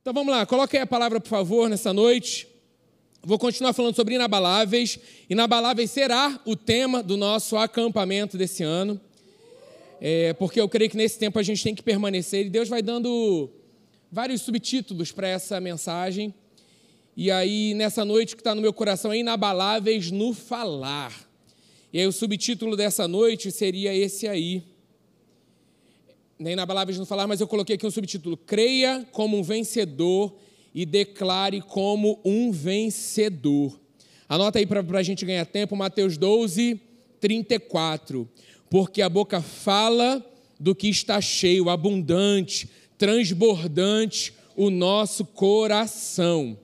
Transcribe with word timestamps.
Então 0.00 0.14
vamos 0.14 0.32
lá, 0.32 0.46
coloque 0.46 0.78
aí 0.78 0.82
a 0.82 0.86
palavra, 0.86 1.20
por 1.20 1.28
favor, 1.28 1.68
nessa 1.68 1.92
noite. 1.92 2.48
Vou 3.22 3.38
continuar 3.38 3.74
falando 3.74 3.94
sobre 3.94 4.14
inabaláveis. 4.14 4.98
Inabaláveis 5.28 5.90
será 5.90 6.40
o 6.46 6.56
tema 6.56 7.02
do 7.02 7.18
nosso 7.18 7.54
acampamento 7.58 8.38
desse 8.38 8.62
ano. 8.62 8.98
É, 10.00 10.32
porque 10.32 10.58
eu 10.58 10.66
creio 10.70 10.90
que 10.90 10.96
nesse 10.96 11.18
tempo 11.18 11.38
a 11.38 11.42
gente 11.42 11.62
tem 11.62 11.74
que 11.74 11.82
permanecer 11.82 12.46
e 12.46 12.48
Deus 12.48 12.66
vai 12.66 12.80
dando 12.80 13.50
vários 14.10 14.40
subtítulos 14.40 15.12
para 15.12 15.28
essa 15.28 15.60
mensagem. 15.60 16.32
E 17.14 17.30
aí, 17.30 17.74
nessa 17.74 18.02
noite 18.02 18.34
que 18.34 18.40
está 18.40 18.54
no 18.54 18.62
meu 18.62 18.72
coração, 18.72 19.12
é 19.12 19.18
Inabaláveis 19.18 20.10
no 20.10 20.32
Falar. 20.32 21.12
E 21.92 22.00
aí, 22.00 22.06
o 22.06 22.12
subtítulo 22.12 22.74
dessa 22.74 23.06
noite 23.06 23.52
seria 23.52 23.94
esse 23.94 24.26
aí 24.26 24.64
nem 26.40 26.56
na 26.56 26.66
palavra 26.66 26.96
não 26.96 27.04
falar, 27.04 27.26
mas 27.26 27.40
eu 27.40 27.46
coloquei 27.46 27.76
aqui 27.76 27.86
um 27.86 27.90
subtítulo: 27.90 28.36
Creia 28.36 29.06
como 29.12 29.36
um 29.36 29.42
vencedor 29.42 30.34
e 30.74 30.86
declare 30.86 31.60
como 31.60 32.18
um 32.24 32.50
vencedor. 32.50 33.78
Anota 34.26 34.58
aí 34.58 34.66
para 34.66 34.98
a 34.98 35.02
gente 35.02 35.26
ganhar 35.26 35.44
tempo, 35.44 35.76
Mateus 35.76 36.16
12, 36.16 36.80
34. 37.20 38.26
Porque 38.70 39.02
a 39.02 39.08
boca 39.08 39.42
fala 39.42 40.24
do 40.58 40.74
que 40.74 40.88
está 40.88 41.20
cheio, 41.20 41.68
abundante, 41.68 42.70
transbordante 42.96 44.32
o 44.56 44.70
nosso 44.70 45.24
coração. 45.24 46.58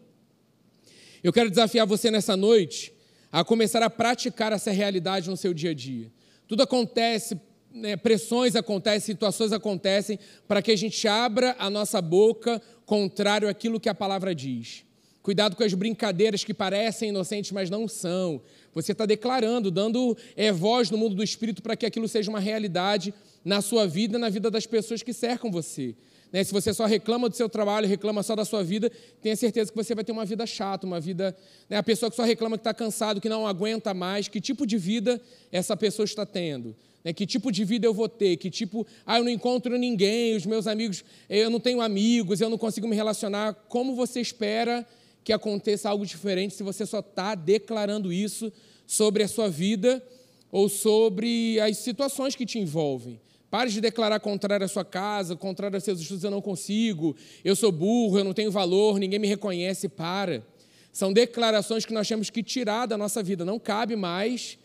Eu 1.22 1.32
quero 1.32 1.50
desafiar 1.50 1.86
você 1.86 2.10
nessa 2.10 2.36
noite 2.36 2.92
a 3.32 3.44
começar 3.44 3.82
a 3.82 3.90
praticar 3.90 4.52
essa 4.52 4.70
realidade 4.70 5.28
no 5.28 5.36
seu 5.36 5.52
dia 5.52 5.70
a 5.70 5.74
dia. 5.74 6.10
Tudo 6.46 6.62
acontece 6.62 7.38
né, 7.76 7.96
pressões 7.96 8.56
acontecem, 8.56 9.14
situações 9.14 9.52
acontecem, 9.52 10.18
para 10.48 10.62
que 10.62 10.72
a 10.72 10.76
gente 10.76 11.06
abra 11.06 11.54
a 11.58 11.68
nossa 11.68 12.00
boca 12.00 12.60
contrário 12.84 13.48
àquilo 13.48 13.78
que 13.78 13.88
a 13.88 13.94
palavra 13.94 14.34
diz. 14.34 14.84
Cuidado 15.22 15.56
com 15.56 15.64
as 15.64 15.74
brincadeiras 15.74 16.44
que 16.44 16.54
parecem 16.54 17.08
inocentes, 17.08 17.50
mas 17.50 17.68
não 17.68 17.88
são. 17.88 18.40
Você 18.72 18.92
está 18.92 19.04
declarando, 19.04 19.70
dando 19.70 20.16
é, 20.36 20.52
voz 20.52 20.90
no 20.90 20.96
mundo 20.96 21.16
do 21.16 21.22
espírito 21.22 21.62
para 21.62 21.76
que 21.76 21.84
aquilo 21.84 22.06
seja 22.06 22.30
uma 22.30 22.38
realidade 22.40 23.12
na 23.44 23.60
sua 23.60 23.86
vida 23.86 24.16
e 24.16 24.20
na 24.20 24.28
vida 24.28 24.50
das 24.50 24.66
pessoas 24.66 25.02
que 25.02 25.12
cercam 25.12 25.50
você. 25.50 25.96
Né? 26.32 26.44
Se 26.44 26.52
você 26.52 26.72
só 26.72 26.86
reclama 26.86 27.28
do 27.28 27.34
seu 27.34 27.48
trabalho, 27.48 27.88
reclama 27.88 28.22
só 28.22 28.36
da 28.36 28.44
sua 28.44 28.62
vida, 28.62 28.90
tenha 29.22 29.34
certeza 29.34 29.70
que 29.70 29.76
você 29.76 29.94
vai 29.94 30.04
ter 30.04 30.12
uma 30.12 30.24
vida 30.24 30.46
chata, 30.46 30.86
uma 30.86 31.00
vida. 31.00 31.36
Né? 31.68 31.76
A 31.76 31.82
pessoa 31.82 32.10
que 32.10 32.16
só 32.16 32.22
reclama 32.22 32.56
que 32.56 32.60
está 32.60 32.74
cansado, 32.74 33.20
que 33.20 33.28
não 33.28 33.46
aguenta 33.46 33.92
mais, 33.92 34.28
que 34.28 34.40
tipo 34.40 34.66
de 34.66 34.78
vida 34.78 35.20
essa 35.50 35.76
pessoa 35.76 36.04
está 36.04 36.24
tendo? 36.24 36.76
Né? 37.06 37.12
Que 37.12 37.24
tipo 37.24 37.52
de 37.52 37.64
vida 37.64 37.86
eu 37.86 37.94
vou 37.94 38.08
ter? 38.08 38.36
Que 38.36 38.50
tipo, 38.50 38.84
ah, 39.06 39.18
eu 39.18 39.22
não 39.22 39.30
encontro 39.30 39.78
ninguém, 39.78 40.34
os 40.34 40.44
meus 40.44 40.66
amigos, 40.66 41.04
eu 41.30 41.48
não 41.48 41.60
tenho 41.60 41.80
amigos, 41.80 42.40
eu 42.40 42.50
não 42.50 42.58
consigo 42.58 42.88
me 42.88 42.96
relacionar. 42.96 43.54
Como 43.68 43.94
você 43.94 44.20
espera 44.20 44.84
que 45.22 45.32
aconteça 45.32 45.88
algo 45.88 46.04
diferente 46.04 46.54
se 46.54 46.64
você 46.64 46.84
só 46.84 46.98
está 46.98 47.36
declarando 47.36 48.12
isso 48.12 48.52
sobre 48.88 49.22
a 49.22 49.28
sua 49.28 49.48
vida 49.48 50.04
ou 50.50 50.68
sobre 50.68 51.60
as 51.60 51.76
situações 51.76 52.34
que 52.34 52.44
te 52.44 52.58
envolvem? 52.58 53.20
Pare 53.48 53.70
de 53.70 53.80
declarar 53.80 54.18
contrário 54.18 54.66
à 54.66 54.68
sua 54.68 54.84
casa, 54.84 55.36
contrário 55.36 55.76
aos 55.76 55.84
seus 55.84 56.00
estudos, 56.00 56.24
eu 56.24 56.30
não 56.32 56.42
consigo, 56.42 57.14
eu 57.44 57.54
sou 57.54 57.70
burro, 57.70 58.18
eu 58.18 58.24
não 58.24 58.34
tenho 58.34 58.50
valor, 58.50 58.98
ninguém 58.98 59.20
me 59.20 59.28
reconhece. 59.28 59.88
Para. 59.88 60.44
São 60.92 61.12
declarações 61.12 61.86
que 61.86 61.94
nós 61.94 62.08
temos 62.08 62.30
que 62.30 62.42
tirar 62.42 62.86
da 62.86 62.98
nossa 62.98 63.22
vida. 63.22 63.44
Não 63.44 63.60
cabe 63.60 63.94
mais 63.94 64.58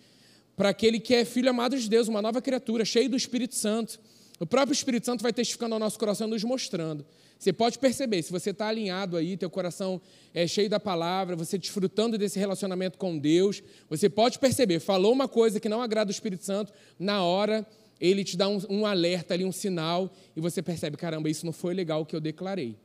para 0.61 0.69
aquele 0.69 0.99
que 0.99 1.15
é 1.15 1.25
filho 1.25 1.49
amado 1.49 1.75
de 1.75 1.89
Deus, 1.89 2.07
uma 2.07 2.21
nova 2.21 2.39
criatura, 2.39 2.85
cheio 2.85 3.09
do 3.09 3.17
Espírito 3.17 3.55
Santo. 3.55 3.99
O 4.39 4.45
próprio 4.45 4.73
Espírito 4.73 5.07
Santo 5.07 5.23
vai 5.23 5.33
testificando 5.33 5.73
ao 5.73 5.79
nosso 5.79 5.97
coração, 5.97 6.27
nos 6.27 6.43
mostrando. 6.43 7.03
Você 7.39 7.51
pode 7.51 7.79
perceber, 7.79 8.21
se 8.21 8.31
você 8.31 8.51
está 8.51 8.67
alinhado 8.67 9.17
aí, 9.17 9.35
teu 9.35 9.49
coração 9.49 9.99
é 10.35 10.45
cheio 10.45 10.69
da 10.69 10.79
palavra, 10.79 11.35
você 11.35 11.57
desfrutando 11.57 12.15
desse 12.15 12.37
relacionamento 12.37 12.99
com 12.99 13.17
Deus, 13.17 13.63
você 13.89 14.07
pode 14.07 14.37
perceber, 14.37 14.79
falou 14.79 15.11
uma 15.11 15.27
coisa 15.27 15.59
que 15.59 15.67
não 15.67 15.81
agrada 15.81 16.09
o 16.09 16.13
Espírito 16.13 16.45
Santo, 16.45 16.71
na 16.99 17.23
hora 17.23 17.65
ele 17.99 18.23
te 18.23 18.37
dá 18.37 18.47
um, 18.47 18.61
um 18.69 18.85
alerta 18.85 19.33
ali, 19.33 19.43
um 19.43 19.51
sinal, 19.51 20.13
e 20.35 20.39
você 20.39 20.61
percebe, 20.61 20.95
caramba, 20.95 21.27
isso 21.27 21.43
não 21.43 21.53
foi 21.53 21.73
legal 21.73 22.01
o 22.01 22.05
que 22.05 22.15
eu 22.15 22.21
declarei. 22.21 22.77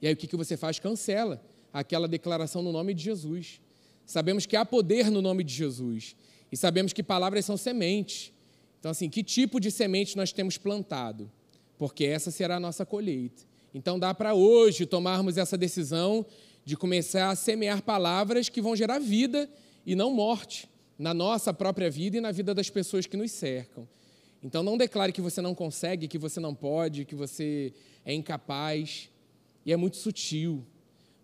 E 0.00 0.06
aí 0.06 0.12
o 0.12 0.16
que, 0.16 0.28
que 0.28 0.36
você 0.36 0.56
faz? 0.56 0.78
Cancela 0.78 1.42
aquela 1.72 2.06
declaração 2.06 2.62
no 2.62 2.70
nome 2.70 2.94
de 2.94 3.02
Jesus. 3.02 3.60
Sabemos 4.06 4.46
que 4.46 4.54
há 4.54 4.64
poder 4.64 5.10
no 5.10 5.20
nome 5.20 5.42
de 5.42 5.52
Jesus. 5.52 6.14
E 6.50 6.56
sabemos 6.56 6.92
que 6.92 7.02
palavras 7.02 7.44
são 7.44 7.56
sementes. 7.56 8.32
Então, 8.78 8.90
assim, 8.90 9.08
que 9.08 9.22
tipo 9.22 9.60
de 9.60 9.70
semente 9.70 10.16
nós 10.16 10.32
temos 10.32 10.56
plantado? 10.56 11.30
Porque 11.76 12.04
essa 12.04 12.30
será 12.30 12.56
a 12.56 12.60
nossa 12.60 12.86
colheita. 12.86 13.42
Então, 13.74 13.98
dá 13.98 14.14
para 14.14 14.34
hoje 14.34 14.86
tomarmos 14.86 15.36
essa 15.36 15.56
decisão 15.56 16.24
de 16.64 16.76
começar 16.76 17.30
a 17.30 17.36
semear 17.36 17.82
palavras 17.82 18.48
que 18.48 18.60
vão 18.60 18.74
gerar 18.74 18.98
vida 18.98 19.48
e 19.84 19.94
não 19.94 20.12
morte 20.12 20.68
na 20.98 21.14
nossa 21.14 21.52
própria 21.52 21.90
vida 21.90 22.16
e 22.16 22.20
na 22.20 22.32
vida 22.32 22.54
das 22.54 22.70
pessoas 22.70 23.06
que 23.06 23.16
nos 23.16 23.30
cercam. 23.32 23.86
Então, 24.42 24.62
não 24.62 24.76
declare 24.76 25.12
que 25.12 25.20
você 25.20 25.40
não 25.40 25.54
consegue, 25.54 26.08
que 26.08 26.18
você 26.18 26.40
não 26.40 26.54
pode, 26.54 27.04
que 27.04 27.14
você 27.14 27.72
é 28.04 28.14
incapaz. 28.14 29.10
E 29.66 29.72
é 29.72 29.76
muito 29.76 29.96
sutil, 29.96 30.64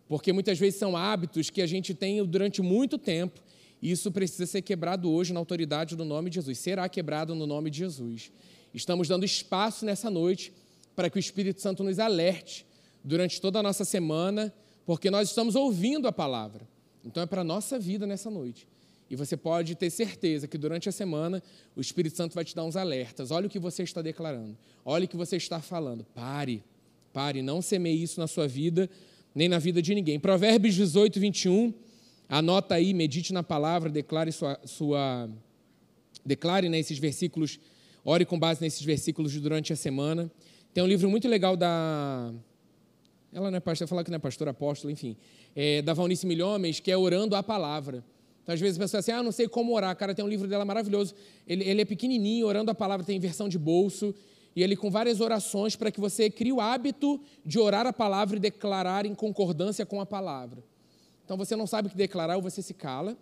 porque 0.07 0.33
muitas 0.33 0.59
vezes 0.59 0.79
são 0.79 0.97
hábitos 0.97 1.49
que 1.49 1.63
a 1.63 1.67
gente 1.67 1.95
tem 1.95 2.23
durante 2.25 2.61
muito 2.61 2.99
tempo 2.99 3.41
isso 3.91 4.11
precisa 4.11 4.47
ser 4.47 4.63
quebrado 4.63 5.11
hoje 5.11 5.35
na 5.35 5.39
autoridade 5.39 5.95
do 5.95 6.07
nome 6.07 6.31
de 6.31 6.37
Jesus. 6.37 6.59
Será 6.59 6.89
quebrado 6.89 7.35
no 7.35 7.47
nome 7.47 7.69
de 7.69 7.79
Jesus. 7.79 8.33
Estamos 8.73 9.09
dando 9.09 9.27
espaço 9.27 9.85
nessa 9.85 10.09
noite 10.09 10.55
para 10.97 11.11
que 11.11 11.19
o 11.19 11.21
Espírito 11.21 11.61
Santo 11.61 11.85
nos 11.85 11.99
alerte 11.99 12.65
durante 13.05 13.39
toda 13.43 13.59
a 13.59 13.63
nossa 13.63 13.85
semana, 13.85 14.55
porque 14.87 15.11
nós 15.11 15.29
estamos 15.29 15.55
ouvindo 15.55 16.09
a 16.09 16.13
palavra. 16.13 16.67
Então 17.05 17.23
é 17.23 17.27
para 17.27 17.43
a 17.43 17.45
nossa 17.45 17.79
vida 17.79 18.07
nessa 18.07 18.31
noite. 18.31 18.67
E 19.11 19.17
você 19.17 19.37
pode 19.37 19.75
ter 19.75 19.91
certeza 19.91 20.49
que 20.49 20.57
durante 20.57 20.89
a 20.89 20.93
semana 20.93 21.43
o 21.77 21.81
Espírito 21.83 22.17
Santo 22.17 22.35
vai 22.35 22.43
te 22.43 22.57
dar 22.57 22.65
uns 22.65 22.77
alertas. 22.77 23.31
Olha 23.31 23.49
o 23.49 23.51
que 23.51 23.59
você 23.59 23.83
está 23.83 24.01
declarando. 24.01 24.57
Olha 24.83 25.05
o 25.05 25.09
que 25.09 25.17
você 25.17 25.37
está 25.37 25.61
falando. 25.61 26.05
Pare, 26.15 26.65
pare, 27.13 27.43
não 27.43 27.61
semeie 27.61 28.03
isso 28.03 28.19
na 28.19 28.27
sua 28.27 28.49
vida, 28.49 28.89
nem 29.35 29.47
na 29.47 29.59
vida 29.59 29.83
de 29.83 29.95
ninguém. 29.95 30.19
Provérbios 30.19 30.75
18, 30.75 31.21
21 31.21 31.75
Anota 32.29 32.75
aí, 32.75 32.95
medite 32.95 33.33
na 33.33 33.43
palavra, 33.43 33.91
declare 33.91 34.33
sua, 34.33 34.59
sua 34.65 35.29
declare 36.25 36.69
né, 36.69 36.81
versículos, 36.83 37.61
ore 38.05 38.25
com 38.25 38.39
base 38.39 38.61
nesses 38.61 38.83
versículos 38.83 39.39
durante 39.41 39.73
a 39.73 39.77
semana. 39.77 40.31
Tem 40.73 40.83
um 40.83 40.87
livro 40.87 41.09
muito 41.09 41.29
legal 41.29 41.57
da 41.57 42.33
ela 43.35 43.51
não 43.51 43.57
é 43.57 43.61
pastora, 43.61 43.89
falar 43.89 44.05
que 44.05 44.11
não 44.11 44.17
é 44.17 44.21
pastora 44.21 44.53
apóstola, 44.53 44.93
enfim, 44.93 45.17
é, 45.57 45.83
da 45.83 45.93
Valnice 45.93 46.25
Milhomes, 46.25 46.79
que 46.79 46.91
é 46.91 46.97
Orando 46.97 47.35
a 47.35 47.43
Palavra. 47.43 48.05
Então, 48.43 48.55
às 48.55 48.61
vezes 48.61 48.79
a 48.79 48.83
pessoa 48.83 49.01
assim, 49.01 49.11
ah, 49.11 49.23
não 49.23 49.33
sei 49.33 49.49
como 49.49 49.75
orar. 49.75 49.97
Cara, 49.97 50.15
tem 50.15 50.25
um 50.25 50.29
livro 50.29 50.47
dela 50.47 50.65
maravilhoso. 50.65 51.15
Ele, 51.45 51.65
ele 51.65 51.83
é 51.83 51.85
pequenininho, 51.85 52.47
Orando 52.47 52.71
a 52.71 52.75
Palavra, 52.75 53.05
tem 53.05 53.19
versão 53.19 53.49
de 53.49 53.59
bolso, 53.59 54.15
e 54.55 54.63
ele 54.63 54.77
com 54.77 54.89
várias 54.89 55.21
orações 55.21 55.75
para 55.75 55.91
que 55.91 55.99
você 56.01 56.31
crie 56.31 56.53
o 56.53 56.61
hábito 56.61 57.21
de 57.45 57.59
orar 57.59 57.87
a 57.87 57.93
palavra 57.93 58.37
e 58.37 58.41
declarar 58.41 59.05
em 59.05 59.15
concordância 59.15 59.85
com 59.85 60.01
a 60.01 60.07
palavra. 60.07 60.63
Então 61.25 61.37
você 61.37 61.57
não 61.57 61.67
sabe 61.67 61.89
o 61.89 61.91
que 61.91 61.97
declarar, 61.97 62.37
ou 62.37 62.43
você 62.43 62.61
se 62.61 62.75
cala, 62.75 63.17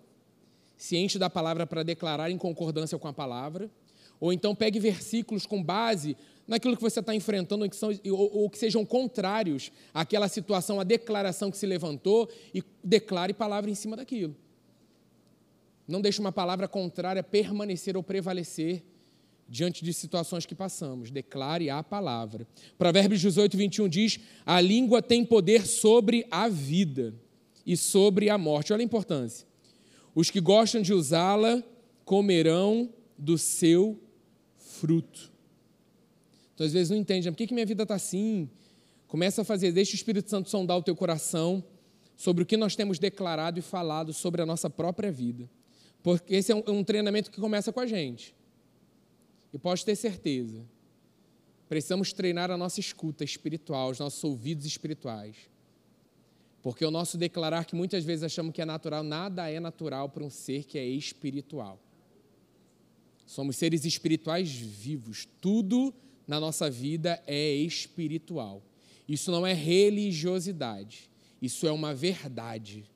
se 0.76 0.96
enche 0.96 1.18
da 1.18 1.30
palavra 1.30 1.66
para 1.66 1.82
declarar 1.82 2.30
em 2.30 2.36
concordância 2.36 2.98
com 2.98 3.06
a 3.06 3.12
palavra, 3.12 3.70
ou 4.18 4.32
então 4.32 4.54
pegue 4.54 4.78
versículos 4.78 5.46
com 5.46 5.62
base 5.62 6.16
naquilo 6.46 6.76
que 6.76 6.82
você 6.82 7.00
está 7.00 7.14
enfrentando, 7.14 7.64
ou 7.64 7.70
que, 7.70 7.76
são, 7.76 7.90
ou, 8.06 8.42
ou 8.42 8.50
que 8.50 8.58
sejam 8.58 8.84
contrários 8.84 9.70
àquela 9.94 10.28
situação, 10.28 10.80
à 10.80 10.84
declaração 10.84 11.50
que 11.50 11.56
se 11.56 11.66
levantou, 11.66 12.28
e 12.52 12.62
declare 12.82 13.32
palavra 13.32 13.70
em 13.70 13.74
cima 13.74 13.96
daquilo. 13.96 14.34
Não 15.86 16.00
deixe 16.00 16.20
uma 16.20 16.32
palavra 16.32 16.66
contrária 16.66 17.22
permanecer 17.22 17.96
ou 17.96 18.02
prevalecer 18.02 18.82
diante 19.48 19.84
de 19.84 19.92
situações 19.92 20.46
que 20.46 20.54
passamos. 20.54 21.10
Declare 21.10 21.68
a 21.68 21.82
palavra. 21.82 22.46
Provérbios 22.78 23.20
18, 23.20 23.56
21 23.56 23.88
diz: 23.88 24.20
A 24.46 24.60
língua 24.60 25.02
tem 25.02 25.24
poder 25.24 25.66
sobre 25.66 26.26
a 26.30 26.48
vida 26.48 27.14
e 27.64 27.76
sobre 27.76 28.28
a 28.28 28.36
morte. 28.36 28.72
Olha 28.72 28.82
a 28.82 28.84
importância. 28.84 29.46
Os 30.14 30.30
que 30.30 30.40
gostam 30.40 30.82
de 30.82 30.92
usá-la 30.92 31.62
comerão 32.04 32.92
do 33.16 33.38
seu 33.38 34.00
fruto. 34.56 35.32
Então, 36.54 36.66
às 36.66 36.72
vezes, 36.72 36.90
não 36.90 36.96
entende, 36.96 37.30
por 37.30 37.36
que, 37.36 37.46
que 37.46 37.54
minha 37.54 37.66
vida 37.66 37.84
está 37.84 37.94
assim? 37.94 38.50
Começa 39.06 39.42
a 39.42 39.44
fazer, 39.44 39.72
deixa 39.72 39.92
o 39.92 39.94
Espírito 39.94 40.28
Santo 40.28 40.50
sondar 40.50 40.76
o 40.76 40.82
teu 40.82 40.94
coração 40.94 41.64
sobre 42.16 42.42
o 42.42 42.46
que 42.46 42.56
nós 42.56 42.76
temos 42.76 42.98
declarado 42.98 43.58
e 43.58 43.62
falado 43.62 44.12
sobre 44.12 44.42
a 44.42 44.46
nossa 44.46 44.68
própria 44.68 45.10
vida. 45.10 45.48
Porque 46.02 46.34
esse 46.34 46.52
é 46.52 46.54
um, 46.54 46.62
um 46.68 46.84
treinamento 46.84 47.30
que 47.30 47.40
começa 47.40 47.72
com 47.72 47.80
a 47.80 47.86
gente. 47.86 48.34
E 49.52 49.58
pode 49.58 49.84
ter 49.84 49.94
certeza, 49.96 50.64
precisamos 51.68 52.12
treinar 52.12 52.50
a 52.50 52.56
nossa 52.56 52.80
escuta 52.80 53.22
espiritual, 53.22 53.90
os 53.90 53.98
nossos 53.98 54.22
ouvidos 54.24 54.64
espirituais 54.66 55.51
porque 56.62 56.84
o 56.84 56.90
nosso 56.90 57.18
declarar, 57.18 57.64
que 57.64 57.74
muitas 57.74 58.04
vezes 58.04 58.22
achamos 58.22 58.54
que 58.54 58.62
é 58.62 58.64
natural, 58.64 59.02
nada 59.02 59.50
é 59.50 59.58
natural 59.58 60.08
para 60.08 60.22
um 60.22 60.30
ser 60.30 60.64
que 60.64 60.78
é 60.78 60.86
espiritual. 60.86 61.78
Somos 63.26 63.56
seres 63.56 63.84
espirituais 63.84 64.50
vivos. 64.50 65.26
Tudo 65.40 65.92
na 66.26 66.38
nossa 66.38 66.70
vida 66.70 67.20
é 67.26 67.52
espiritual. 67.54 68.62
Isso 69.08 69.30
não 69.32 69.44
é 69.44 69.52
religiosidade. 69.52 71.10
Isso 71.40 71.66
é 71.66 71.72
uma 71.72 71.92
verdade. 71.92 72.88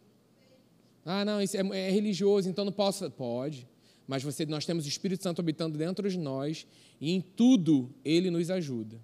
Ah, 1.04 1.24
não, 1.24 1.42
isso 1.42 1.56
é, 1.56 1.60
é 1.60 1.90
religioso, 1.90 2.48
então 2.48 2.64
não 2.64 2.72
posso. 2.72 3.10
Pode. 3.10 3.66
Mas 4.06 4.22
você, 4.22 4.46
nós 4.46 4.64
temos 4.64 4.84
o 4.84 4.88
Espírito 4.88 5.22
Santo 5.24 5.40
habitando 5.40 5.76
dentro 5.76 6.08
de 6.08 6.16
nós 6.16 6.66
e 7.00 7.10
em 7.10 7.20
tudo 7.20 7.92
ele 8.04 8.30
nos 8.30 8.48
ajuda. 8.50 9.00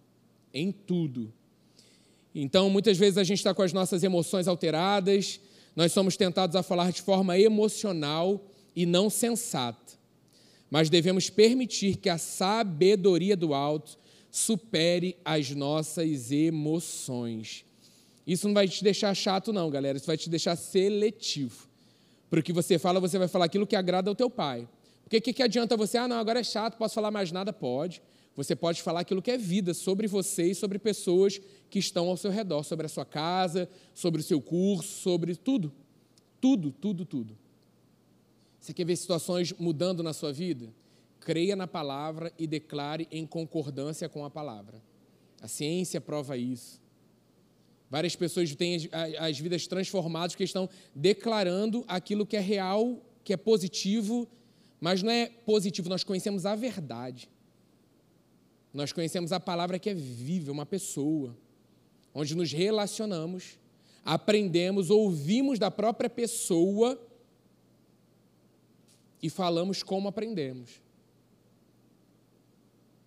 Em 0.54 0.70
tudo. 0.70 1.32
Então, 2.34 2.70
muitas 2.70 2.96
vezes 2.96 3.19
a 3.19 3.25
gente 3.25 3.38
está 3.38 3.52
com 3.55 3.62
as 3.62 3.73
nossas 3.73 4.02
emoções 4.02 4.49
alteradas, 4.49 5.40
nós 5.76 5.93
somos 5.93 6.17
tentados 6.17 6.56
a 6.56 6.62
falar 6.62 6.90
de 6.90 7.02
forma 7.02 7.38
emocional 7.38 8.44
e 8.75 8.87
não 8.87 9.11
sensata. 9.11 9.93
Mas 10.70 10.88
devemos 10.88 11.29
permitir 11.29 11.96
que 11.96 12.08
a 12.08 12.17
sabedoria 12.17 13.37
do 13.37 13.52
alto 13.52 13.99
supere 14.31 15.17
as 15.25 15.50
nossas 15.50 16.32
emoções. 16.32 17.67
Isso 18.26 18.46
não 18.46 18.55
vai 18.55 18.67
te 18.67 18.82
deixar 18.82 19.14
chato, 19.14 19.52
não, 19.52 19.69
galera. 19.69 19.99
Isso 19.99 20.06
vai 20.06 20.17
te 20.17 20.31
deixar 20.31 20.56
seletivo. 20.56 21.69
Para 22.31 22.40
o 22.40 22.43
que 22.43 22.52
você 22.52 22.79
fala, 22.79 22.99
você 22.99 23.19
vai 23.19 23.29
falar 23.29 23.44
aquilo 23.44 23.67
que 23.67 23.76
agrada 23.76 24.08
ao 24.08 24.14
teu 24.14 24.31
pai. 24.31 24.67
Porque 25.02 25.19
o 25.19 25.20
que, 25.20 25.32
que 25.34 25.43
adianta 25.43 25.76
você? 25.76 25.99
Ah, 25.99 26.08
não, 26.08 26.17
agora 26.17 26.40
é 26.40 26.44
chato, 26.44 26.79
posso 26.79 26.94
falar 26.94 27.11
mais 27.11 27.31
nada? 27.31 27.52
Pode. 27.52 28.00
Você 28.34 28.56
pode 28.56 28.81
falar 28.81 29.00
aquilo 29.00 29.20
que 29.20 29.31
é 29.31 29.37
vida 29.37 29.75
sobre 29.75 30.06
você 30.06 30.50
e 30.50 30.55
sobre 30.55 30.79
pessoas 30.79 31.40
que 31.69 31.79
estão 31.79 32.08
ao 32.08 32.17
seu 32.17 32.31
redor, 32.31 32.62
sobre 32.62 32.87
a 32.87 32.88
sua 32.88 33.05
casa, 33.05 33.69
sobre 33.94 34.20
o 34.20 34.25
seu 34.25 34.40
curso, 34.40 34.88
sobre 34.88 35.37
tudo. 35.37 35.73
Tudo, 36.40 36.73
tudo, 36.73 37.05
tudo. 37.05 37.38
Você 38.58 38.73
quer 38.73 38.87
ver 38.87 38.96
situações 38.96 39.52
mudando 39.52 40.02
na 40.02 40.12
sua 40.12 40.32
vida? 40.32 40.73
Creia 41.20 41.55
na 41.55 41.67
palavra 41.67 42.32
e 42.38 42.46
declare 42.46 43.06
em 43.11 43.26
concordância 43.26 44.08
com 44.08 44.25
a 44.25 44.31
palavra. 44.31 44.82
A 45.40 45.49
ciência 45.49 46.00
prova 46.00 46.37
isso. 46.37 46.81
Várias 47.90 48.17
pessoas 48.17 48.55
têm 48.55 48.76
as, 48.76 48.88
as 49.19 49.38
vidas 49.38 49.67
transformadas 49.67 50.34
que 50.34 50.43
estão 50.43 50.69
declarando 50.94 51.84
aquilo 51.87 52.25
que 52.25 52.37
é 52.37 52.40
real, 52.40 52.99
que 53.23 53.34
é 53.34 53.37
positivo, 53.37 54.26
mas 54.81 55.02
não 55.02 55.12
é 55.12 55.26
positivo, 55.26 55.88
nós 55.88 56.02
conhecemos 56.02 56.46
a 56.46 56.55
verdade. 56.55 57.29
Nós 58.72 58.92
conhecemos 58.92 59.32
a 59.32 59.40
palavra 59.40 59.78
que 59.78 59.90
é 59.90 59.94
viva, 59.94 60.50
uma 60.50 60.64
pessoa, 60.64 61.36
onde 62.14 62.34
nos 62.34 62.52
relacionamos, 62.52 63.58
aprendemos, 64.04 64.90
ouvimos 64.90 65.58
da 65.58 65.70
própria 65.70 66.08
pessoa 66.08 67.00
e 69.22 69.28
falamos 69.28 69.82
como 69.82 70.08
aprendemos. 70.08 70.80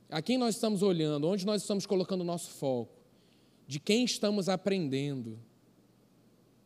A 0.10 0.22
quem 0.22 0.38
nós 0.38 0.56
estamos 0.56 0.84
olhando, 0.84 1.28
onde 1.28 1.46
nós 1.46 1.62
estamos 1.62 1.86
colocando 1.86 2.22
o 2.22 2.26
nosso 2.26 2.52
foco 2.52 2.96
de 3.68 3.80
quem 3.80 4.06
estamos 4.06 4.48
aprendendo. 4.48 5.40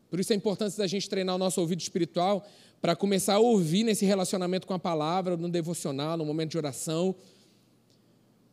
Por 0.10 0.19
isso 0.19 0.34
a 0.34 0.36
importância 0.36 0.78
da 0.78 0.88
gente 0.88 1.10
treinar 1.10 1.36
o 1.36 1.38
nosso 1.38 1.62
ouvido 1.62 1.80
espiritual 1.80 2.46
para 2.81 2.96
começar 2.96 3.36
a 3.36 3.40
ouvir 3.40 3.84
nesse 3.84 4.06
relacionamento 4.06 4.68
com 4.68 4.74
a 4.74 4.80
palavra, 4.80 5.38
no 5.38 5.50
devocional, 5.50 6.18
no 6.18 6.25
momento 6.25 6.51
de 6.51 6.57
oração, 6.57 7.16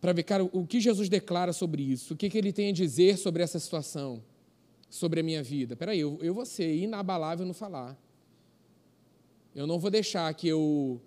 para 0.01 0.13
ver, 0.13 0.23
cara, 0.23 0.45
o 0.45 0.67
que 0.67 0.81
Jesus 0.81 1.09
declara 1.09 1.53
sobre 1.53 1.83
isso, 1.83 2.15
o 2.15 2.17
que, 2.17 2.29
que 2.29 2.39
ele 2.39 2.53
tem 2.53 2.71
a 2.71 2.73
dizer 2.73 3.17
sobre 3.17 3.43
essa 3.43 3.59
situação, 3.59 4.23
sobre 4.89 5.21
a 5.21 5.23
minha 5.23 5.43
vida. 5.43 5.75
Peraí, 5.75 5.99
eu, 5.99 6.19
eu 6.23 6.35
vou 6.35 6.45
ser 6.45 6.77
inabalável 6.77 7.47
no 7.47 7.55
falar. 7.55 7.99
Eu 9.55 9.67
não 9.67 9.79
vou 9.79 9.91
deixar 9.91 10.33
que 10.35 10.47
eu 10.47 11.01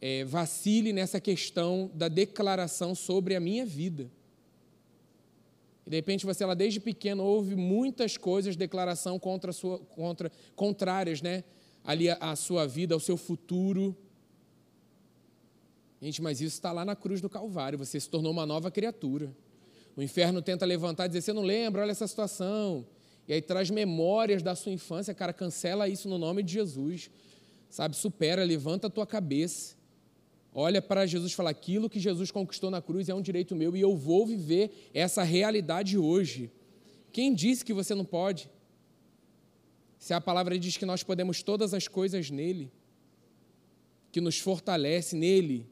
é, 0.00 0.24
vacile 0.24 0.92
nessa 0.92 1.20
questão 1.20 1.90
da 1.94 2.08
declaração 2.08 2.94
sobre 2.94 3.34
a 3.34 3.40
minha 3.40 3.64
vida. 3.64 4.10
E 5.86 5.90
de 5.90 5.96
repente 5.96 6.26
você, 6.26 6.44
lá 6.44 6.54
desde 6.54 6.80
pequeno, 6.80 7.22
ouve 7.22 7.54
muitas 7.54 8.16
coisas, 8.16 8.56
declaração 8.56 9.18
contra 9.18 9.52
sua, 9.52 9.78
contra, 9.78 10.30
contrárias, 10.54 11.22
né? 11.22 11.44
Ali 11.84 12.10
à 12.10 12.34
sua 12.34 12.66
vida, 12.66 12.94
ao 12.94 13.00
seu 13.00 13.16
futuro. 13.16 13.96
Gente, 16.00 16.20
mas 16.20 16.40
isso 16.40 16.54
está 16.54 16.72
lá 16.72 16.84
na 16.84 16.94
cruz 16.94 17.20
do 17.20 17.28
Calvário. 17.28 17.78
Você 17.78 17.98
se 17.98 18.08
tornou 18.08 18.32
uma 18.32 18.44
nova 18.44 18.70
criatura. 18.70 19.34
O 19.96 20.02
inferno 20.02 20.42
tenta 20.42 20.66
levantar 20.66 21.06
e 21.06 21.08
dizer: 21.08 21.22
Você 21.22 21.32
não 21.32 21.42
lembra? 21.42 21.82
Olha 21.82 21.90
essa 21.90 22.06
situação. 22.06 22.86
E 23.26 23.32
aí 23.32 23.42
traz 23.42 23.70
memórias 23.70 24.42
da 24.42 24.54
sua 24.54 24.72
infância. 24.72 25.14
Cara, 25.14 25.32
cancela 25.32 25.88
isso 25.88 26.08
no 26.08 26.18
nome 26.18 26.42
de 26.42 26.52
Jesus. 26.52 27.10
Sabe? 27.68 27.96
Supera, 27.96 28.44
levanta 28.44 28.86
a 28.86 28.90
tua 28.90 29.06
cabeça 29.06 29.76
olha 30.58 30.80
para 30.80 31.04
Jesus 31.04 31.34
fala: 31.34 31.50
aquilo 31.50 31.90
que 31.90 32.00
Jesus 32.00 32.30
conquistou 32.30 32.70
na 32.70 32.80
cruz 32.80 33.10
é 33.10 33.14
um 33.14 33.20
direito 33.20 33.54
meu 33.54 33.76
e 33.76 33.80
eu 33.82 33.94
vou 33.94 34.26
viver 34.26 34.90
essa 34.94 35.22
realidade 35.22 35.98
hoje. 35.98 36.50
Quem 37.12 37.34
disse 37.34 37.64
que 37.64 37.74
você 37.74 37.94
não 37.94 38.04
pode? 38.04 38.50
Se 39.98 40.14
a 40.14 40.20
palavra 40.20 40.58
diz 40.58 40.76
que 40.78 40.86
nós 40.86 41.02
podemos 41.02 41.42
todas 41.42 41.74
as 41.74 41.86
coisas 41.86 42.30
nele, 42.30 42.72
que 44.10 44.20
nos 44.20 44.38
fortalece 44.38 45.14
nele, 45.14 45.66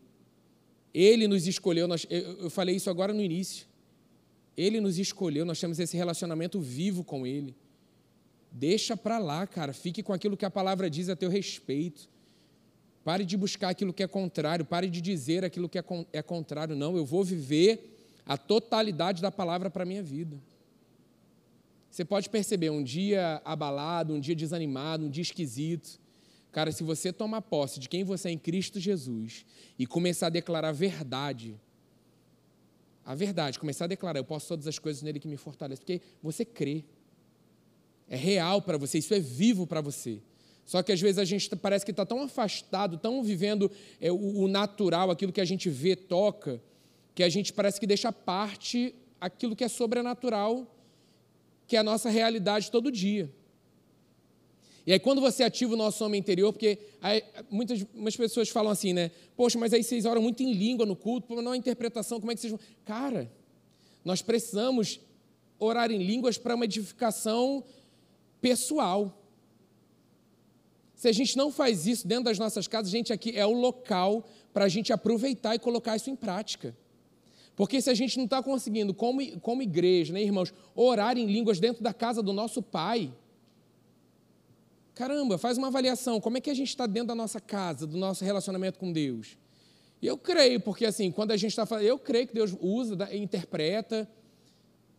ele 0.95 1.27
nos 1.27 1.47
escolheu. 1.49 1.89
Nós, 1.89 2.07
eu, 2.09 2.49
falei 2.49 2.77
isso 2.77 2.89
agora 2.89 3.13
no 3.13 3.21
início. 3.21 3.67
Ele 4.57 4.81
nos 4.81 4.99
escolheu, 4.99 5.45
nós 5.45 5.59
temos 5.59 5.81
esse 5.81 5.97
relacionamento 5.97 6.61
vivo 6.61 7.03
com 7.03 7.27
ele. 7.27 7.57
Deixa 8.53 8.97
para 8.97 9.19
lá, 9.19 9.45
cara. 9.49 9.73
Fique 9.73 10.01
com 10.01 10.13
aquilo 10.13 10.37
que 10.37 10.45
a 10.45 10.51
palavra 10.51 10.89
diz 10.89 11.09
a 11.09 11.17
teu 11.17 11.29
respeito. 11.29 12.09
Pare 13.03 13.25
de 13.25 13.37
buscar 13.37 13.71
aquilo 13.71 13.93
que 13.93 14.03
é 14.03 14.07
contrário, 14.07 14.65
pare 14.65 14.89
de 14.89 15.01
dizer 15.01 15.45
aquilo 15.45 15.69
que 15.69 15.79
é, 15.79 15.85
é 16.13 16.23
contrário. 16.23 16.77
Não, 16.77 16.97
eu 16.97 17.05
vou 17.05 17.25
viver 17.25 17.99
a 18.25 18.39
totalidade 18.39 19.21
da 19.21 19.33
palavra 19.33 19.69
para 19.69 19.83
a 19.83 19.87
minha 19.87 20.03
vida. 20.03 20.41
Você 21.91 22.05
pode 22.05 22.31
perceber 22.31 22.71
um 22.71 22.83
dia 22.83 23.43
abalado, 23.45 24.15
um 24.15 24.21
dia 24.21 24.35
desanimado, 24.35 25.05
um 25.05 25.11
dia 25.11 25.23
esquisito. 25.23 26.01
Cara, 26.55 26.71
se 26.71 26.85
você 26.85 27.13
tomar 27.13 27.43
posse 27.43 27.81
de 27.81 27.89
quem 27.89 28.05
você 28.05 28.29
é 28.29 28.31
em 28.31 28.39
Cristo 28.39 28.79
Jesus 28.79 29.45
e 29.77 29.89
começar 29.89 30.29
a 30.29 30.31
declarar 30.31 30.69
a 30.69 30.73
verdade, 30.73 31.61
a 33.05 33.13
verdade, 33.13 33.59
começar 33.59 33.87
a 33.87 33.89
declarar, 33.89 34.21
eu 34.21 34.25
posso 34.25 34.47
todas 34.47 34.69
as 34.69 34.79
coisas 34.79 35.03
nele 35.03 35.19
que 35.19 35.27
me 35.27 35.37
fortalece, 35.37 35.81
porque 35.81 36.01
você 36.23 36.45
crê. 36.45 36.85
É 38.09 38.15
real 38.15 38.63
para 38.63 38.79
você, 38.79 38.99
isso 38.99 39.13
é 39.13 39.19
vivo 39.19 39.67
para 39.67 39.81
você. 39.81 40.21
Só 40.65 40.81
que 40.81 40.93
às 40.93 41.01
vezes 41.01 41.19
a 41.19 41.25
gente 41.25 41.57
parece 41.57 41.85
que 41.85 41.91
está 41.91 42.07
tão 42.07 42.23
afastado, 42.23 42.99
tão 42.99 43.21
vivendo 43.21 43.69
é, 44.01 44.13
o, 44.13 44.43
o, 44.43 44.47
natural, 44.47 45.11
aquilo 45.11 45.33
que 45.33 45.41
a 45.41 45.45
gente 45.45 45.69
vê, 45.69 45.97
toca, 45.97 46.63
que 47.17 47.25
a 47.25 47.29
gente 47.29 47.53
parece 47.53 47.81
que 47.81 47.87
deixa 47.87 48.13
parte 48.13 48.95
aquilo 49.21 49.57
que 49.57 49.65
é 49.65 49.69
sobrenatural, 49.69 50.73
que 51.67 51.75
é 51.75 51.81
a 51.81 51.83
nossa 51.83 52.09
realidade 52.09 52.71
todo 52.71 52.93
dia. 52.93 53.29
E 54.87 54.93
aí, 54.93 54.99
quando 54.99 55.21
você 55.21 55.43
ativa 55.43 55.73
o 55.73 55.77
nosso 55.77 56.05
homem 56.05 56.21
interior, 56.21 56.53
porque 56.53 56.79
aí, 57.01 57.23
muitas, 57.51 58.17
pessoas 58.17 58.51
falam 58.51 58.71
assim, 58.71 58.93
né? 58.93 59.11
Poxa, 59.35 59.59
mas 59.59 59.73
aí 59.73 59.83
vocês 59.83 60.05
oram 60.05 60.21
muito 60.21 60.43
em 60.43 60.53
língua 60.53 60.85
no 60.85 60.95
culto, 60.95 61.41
não 61.41 61.53
há 61.53 61.57
interpretação, 61.57 62.21
como 62.21 62.31
é 62.31 62.35
que 62.35 62.43
vocês 62.43 62.51
vão. 62.51 62.61
Cara, 62.85 63.31
nós 64.05 64.21
precisamos 64.21 65.01
orar 65.59 65.91
em 65.91 65.99
línguas 65.99 66.37
para 66.37 66.55
uma 66.55 66.67
edificação 66.67 67.65
pessoal. 68.43 69.23
Se 70.95 71.09
a 71.09 71.13
gente 71.13 71.37
não 71.37 71.51
faz 71.51 71.87
isso 71.87 72.07
dentro 72.07 72.25
das 72.25 72.39
nossas 72.39 72.69
casas, 72.69 72.91
gente, 72.91 73.13
aqui 73.13 73.33
é 73.35 73.47
o 73.47 73.53
local 73.53 74.27
para 74.53 74.67
a 74.67 74.69
gente 74.69 74.93
aproveitar 74.93 75.55
e 75.55 75.59
colocar 75.59 75.97
isso 75.97 76.11
em 76.11 76.17
prática. 76.17 76.77
Porque 77.57 77.81
se 77.81 77.89
a 77.89 77.95
gente 77.95 78.19
não 78.19 78.25
está 78.25 78.43
conseguindo, 78.43 78.93
como, 78.93 79.41
como 79.41 79.63
igreja, 79.63 80.13
né, 80.13 80.23
irmãos, 80.23 80.53
orar 80.75 81.17
em 81.17 81.27
línguas 81.27 81.59
dentro 81.59 81.83
da 81.83 81.95
casa 81.95 82.23
do 82.23 82.33
nosso 82.33 82.63
Pai, 82.63 83.13
caramba, 84.95 85.37
faz 85.37 85.59
uma 85.59 85.67
avaliação. 85.67 86.21
Como 86.21 86.39
é 86.39 86.41
que 86.41 86.51
a 86.51 86.55
gente 86.55 86.69
está 86.69 86.87
dentro 86.87 87.09
da 87.09 87.15
nossa 87.15 87.41
casa, 87.41 87.87
do 87.87 87.97
nosso 87.99 88.25
relacionamento 88.25 88.79
com 88.79 88.93
Deus? 88.93 89.37
E 90.01 90.07
eu 90.07 90.19
creio, 90.19 90.61
porque 90.61 90.85
assim, 90.85 91.11
quando 91.11 91.33
a 91.33 91.37
gente 91.37 91.51
está 91.51 91.67
falando, 91.67 91.85
eu 91.85 91.99
creio 91.99 92.27
que 92.29 92.35
Deus 92.35 92.55
usa, 92.61 93.09
interpreta. 93.15 94.09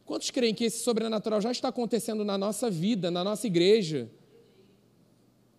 Quantos 0.04 0.30
creem 0.32 0.54
que 0.54 0.66
esse 0.66 0.84
sobrenatural 0.84 1.40
já 1.42 1.52
está 1.52 1.70
acontecendo 1.70 2.26
na 2.26 2.38
nossa 2.38 2.70
vida, 2.70 3.10
na 3.10 3.24
nossa 3.24 3.48
igreja? 3.48 4.10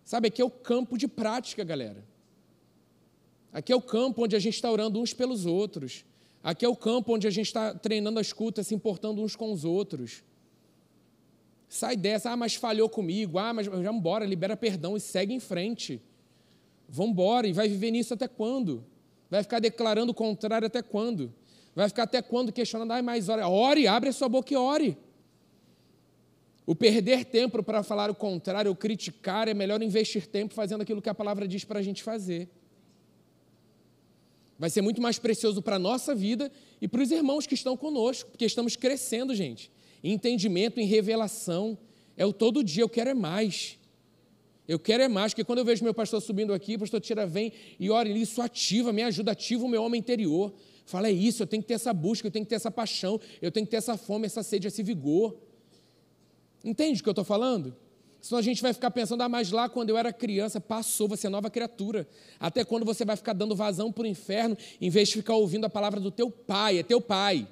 Sabe, 0.03 0.29
aqui 0.29 0.41
é 0.41 0.45
o 0.45 0.49
campo 0.49 0.97
de 0.97 1.07
prática, 1.07 1.63
galera. 1.63 2.03
Aqui 3.51 3.73
é 3.73 3.75
o 3.75 3.81
campo 3.81 4.23
onde 4.23 4.35
a 4.35 4.39
gente 4.39 4.53
está 4.53 4.71
orando 4.71 4.99
uns 4.99 5.13
pelos 5.13 5.45
outros. 5.45 6.05
Aqui 6.43 6.63
é 6.63 6.69
o 6.69 6.75
campo 6.75 7.13
onde 7.13 7.27
a 7.27 7.29
gente 7.29 7.47
está 7.47 7.73
treinando 7.73 8.19
a 8.19 8.21
escuta, 8.21 8.63
se 8.63 8.75
importando 8.75 9.21
uns 9.21 9.35
com 9.35 9.51
os 9.51 9.65
outros. 9.65 10.23
Sai 11.69 11.97
dessa, 11.97 12.31
ah, 12.31 12.37
mas 12.37 12.55
falhou 12.55 12.87
comigo, 12.87 13.37
ah, 13.37 13.53
mas 13.53 13.65
já 13.65 13.91
embora, 13.91 14.25
libera 14.25 14.55
perdão 14.55 14.95
e 14.95 14.99
segue 14.99 15.33
em 15.33 15.39
frente. 15.39 16.01
Vamos 16.87 17.11
embora 17.11 17.47
e 17.47 17.53
vai 17.53 17.67
viver 17.67 17.91
nisso 17.91 18.13
até 18.13 18.27
quando? 18.27 18.85
Vai 19.29 19.43
ficar 19.43 19.59
declarando 19.59 20.11
o 20.11 20.15
contrário 20.15 20.65
até 20.65 20.81
quando? 20.81 21.33
Vai 21.75 21.89
ficar 21.89 22.03
até 22.03 22.21
quando 22.21 22.51
questionando, 22.51 22.91
ah, 22.91 23.03
mas 23.03 23.27
ore, 23.27 23.41
ore, 23.41 23.87
abre 23.87 24.09
a 24.09 24.13
sua 24.13 24.29
boca 24.29 24.53
e 24.53 24.57
ore. 24.57 24.97
O 26.65 26.75
perder 26.75 27.25
tempo 27.25 27.61
para 27.61 27.83
falar 27.83 28.09
o 28.09 28.15
contrário 28.15 28.69
ou 28.69 28.75
criticar 28.75 29.47
é 29.47 29.53
melhor 29.53 29.81
investir 29.81 30.27
tempo 30.27 30.53
fazendo 30.53 30.81
aquilo 30.81 31.01
que 31.01 31.09
a 31.09 31.13
palavra 31.13 31.47
diz 31.47 31.63
para 31.63 31.79
a 31.79 31.81
gente 31.81 32.01
fazer. 32.03 32.49
Vai 34.59 34.69
ser 34.69 34.81
muito 34.81 35.01
mais 35.01 35.19
precioso 35.19 35.61
para 35.61 35.75
a 35.75 35.79
nossa 35.79 36.15
vida 36.15 36.51
e 36.81 36.87
para 36.87 37.01
os 37.01 37.11
irmãos 37.11 37.45
que 37.45 37.53
estão 37.53 37.77
conosco, 37.77 38.31
porque 38.31 38.45
estamos 38.45 38.75
crescendo, 38.75 39.35
gente. 39.35 39.71
Entendimento, 40.11 40.79
em 40.79 40.85
revelação. 40.85 41.77
É 42.15 42.25
o 42.25 42.33
todo 42.33 42.63
dia, 42.63 42.83
eu 42.83 42.89
quero 42.89 43.09
é 43.09 43.13
mais. 43.13 43.77
Eu 44.67 44.77
quero 44.77 45.01
é 45.01 45.07
mais, 45.07 45.33
porque 45.33 45.45
quando 45.45 45.59
eu 45.59 45.65
vejo 45.65 45.83
meu 45.83 45.93
pastor 45.93 46.21
subindo 46.21 46.53
aqui, 46.53 46.75
o 46.75 46.79
pastor 46.79 46.99
Tira 46.99 47.25
vem 47.25 47.53
e 47.79 47.89
ora, 47.89 48.09
isso 48.09 48.41
ativa, 48.41 48.91
me 48.91 49.01
ajuda, 49.01 49.31
ativa 49.31 49.63
o 49.63 49.69
meu 49.69 49.81
homem 49.81 49.99
interior. 49.99 50.53
Fala, 50.85 51.07
é 51.07 51.11
isso, 51.11 51.41
eu 51.41 51.47
tenho 51.47 51.61
que 51.61 51.67
ter 51.67 51.75
essa 51.75 51.93
busca, 51.93 52.27
eu 52.27 52.31
tenho 52.31 52.43
que 52.43 52.49
ter 52.49 52.55
essa 52.55 52.71
paixão, 52.71 53.19
eu 53.41 53.51
tenho 53.51 53.65
que 53.65 53.71
ter 53.71 53.77
essa 53.77 53.97
fome, 53.97 54.25
essa 54.25 54.43
sede, 54.43 54.67
esse 54.67 54.83
vigor. 54.83 55.37
Entende 56.63 56.99
o 56.99 57.03
que 57.03 57.09
eu 57.09 57.11
estou 57.11 57.25
falando? 57.25 57.75
Senão 58.19 58.39
a 58.39 58.41
gente 58.41 58.61
vai 58.61 58.73
ficar 58.73 58.91
pensando, 58.91 59.21
ah, 59.21 59.29
mas 59.29 59.51
lá 59.51 59.69
quando 59.69 59.89
eu 59.89 59.97
era 59.97 60.11
criança, 60.11 60.59
passou, 60.59 61.07
você 61.07 61.27
é 61.27 61.29
nova 61.29 61.49
criatura. 61.49 62.05
Até 62.39 62.65
quando 62.65 62.85
você 62.85 63.05
vai 63.05 63.15
ficar 63.15 63.33
dando 63.33 63.55
vazão 63.55 63.91
para 63.91 64.03
o 64.03 64.07
inferno, 64.07 64.57
em 64.81 64.89
vez 64.89 65.07
de 65.07 65.15
ficar 65.15 65.35
ouvindo 65.35 65.65
a 65.65 65.69
palavra 65.69 65.99
do 65.99 66.11
teu 66.11 66.29
pai, 66.29 66.79
é 66.79 66.83
teu 66.83 66.99
pai. 66.99 67.47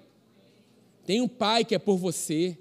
Tem 1.05 1.21
um 1.21 1.27
pai 1.27 1.63
que 1.63 1.75
é 1.75 1.79
por 1.79 1.97
você. 1.97 2.57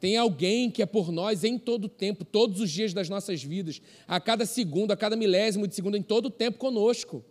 Tem 0.00 0.16
alguém 0.16 0.70
que 0.70 0.82
é 0.82 0.86
por 0.86 1.10
nós 1.10 1.44
em 1.44 1.58
todo 1.58 1.84
o 1.84 1.88
tempo, 1.88 2.24
todos 2.24 2.60
os 2.60 2.70
dias 2.70 2.92
das 2.92 3.08
nossas 3.08 3.42
vidas, 3.42 3.80
a 4.06 4.20
cada 4.20 4.44
segundo, 4.44 4.90
a 4.90 4.96
cada 4.96 5.16
milésimo 5.16 5.66
de 5.66 5.74
segundo, 5.74 5.96
em 5.96 6.02
todo 6.02 6.26
o 6.26 6.30
tempo 6.30 6.58
conosco. 6.58 7.24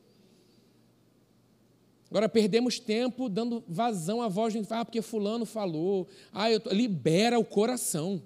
Agora 2.09 2.29
perdemos 2.29 2.79
tempo 2.79 3.27
dando 3.27 3.63
vazão 3.67 4.21
à 4.21 4.27
voz 4.27 4.53
do 4.53 4.59
inferno, 4.59 4.81
ah, 4.81 4.85
porque 4.85 5.01
fulano 5.01 5.45
falou. 5.45 6.07
Ah, 6.31 6.51
eu 6.51 6.59
tô... 6.59 6.71
libera 6.71 7.37
o 7.37 7.45
coração. 7.45 8.21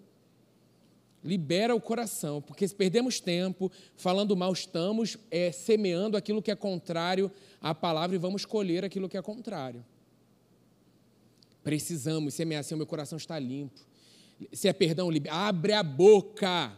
Libera 1.24 1.76
o 1.76 1.82
coração, 1.82 2.42
porque 2.42 2.66
se 2.66 2.76
perdemos 2.76 3.20
tempo 3.20 3.70
falando 3.96 4.36
mal, 4.36 4.54
estamos 4.54 5.18
é, 5.30 5.52
semeando 5.52 6.16
aquilo 6.16 6.42
que 6.42 6.52
é 6.52 6.56
contrário 6.56 7.30
à 7.60 7.76
palavra 7.76 8.16
e 8.16 8.20
vamos 8.20 8.46
colher 8.46 8.86
aquilo 8.86 9.10
que 9.10 9.18
é 9.18 9.22
contrário. 9.22 9.84
Precisamos 11.68 12.34
semear 12.34 12.62
assim, 12.62 12.76
o 12.76 12.78
meu 12.78 12.88
coração 12.88 13.18
está 13.18 13.38
limpo. 13.38 13.82
Se 14.54 14.70
é 14.70 14.72
perdão, 14.72 15.10
abre 15.30 15.74
a 15.74 15.84
boca. 15.84 16.72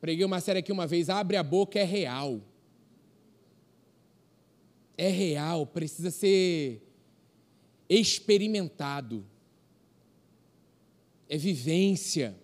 Preguei 0.00 0.24
uma 0.24 0.40
série 0.40 0.60
aqui 0.60 0.72
uma 0.72 0.86
vez, 0.86 1.10
abre 1.10 1.36
a 1.36 1.42
boca 1.42 1.78
é 1.78 1.84
real. 1.84 2.40
É 4.96 5.08
real, 5.08 5.66
precisa 5.66 6.10
ser 6.10 6.80
experimentado. 7.86 9.26
É 11.28 11.36
vivência. 11.36 12.34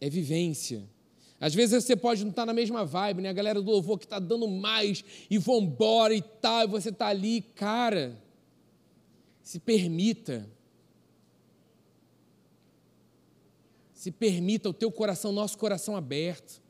É 0.00 0.08
vivência. 0.08 0.88
Às 1.40 1.52
vezes 1.52 1.82
você 1.82 1.96
pode 1.96 2.22
não 2.22 2.30
estar 2.30 2.46
na 2.46 2.54
mesma 2.54 2.84
vibe, 2.84 3.22
né? 3.22 3.30
A 3.30 3.32
galera 3.32 3.60
do 3.60 3.72
louvor 3.72 3.98
que 3.98 4.04
está 4.06 4.20
dando 4.20 4.46
mais 4.46 5.04
e 5.28 5.36
vambora 5.36 6.14
e 6.14 6.22
tal, 6.22 6.62
e 6.62 6.68
você 6.68 6.90
está 6.90 7.08
ali, 7.08 7.40
cara 7.40 8.29
se 9.42 9.58
permita. 9.58 10.48
Se 13.94 14.10
permita 14.10 14.68
o 14.68 14.72
teu 14.72 14.90
coração, 14.90 15.32
nosso 15.32 15.58
coração 15.58 15.96
aberto. 15.96 16.62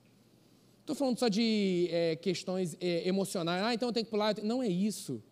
Estou 0.80 0.96
falando 0.96 1.18
só 1.18 1.28
de 1.28 1.88
é, 1.90 2.16
questões 2.16 2.76
é, 2.80 3.06
emocionais. 3.06 3.62
Ah, 3.62 3.74
então 3.74 3.88
eu 3.88 3.92
tenho 3.92 4.04
que 4.04 4.10
pular. 4.10 4.34
Não 4.42 4.62
é 4.62 4.68
isso. 4.68 5.22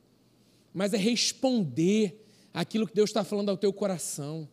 Mas 0.72 0.94
é 0.94 0.96
responder 0.96 2.24
aquilo 2.54 2.86
que 2.86 2.94
Deus 2.94 3.10
está 3.10 3.24
falando 3.24 3.48
ao 3.48 3.56
teu 3.56 3.72
coração. 3.72 4.48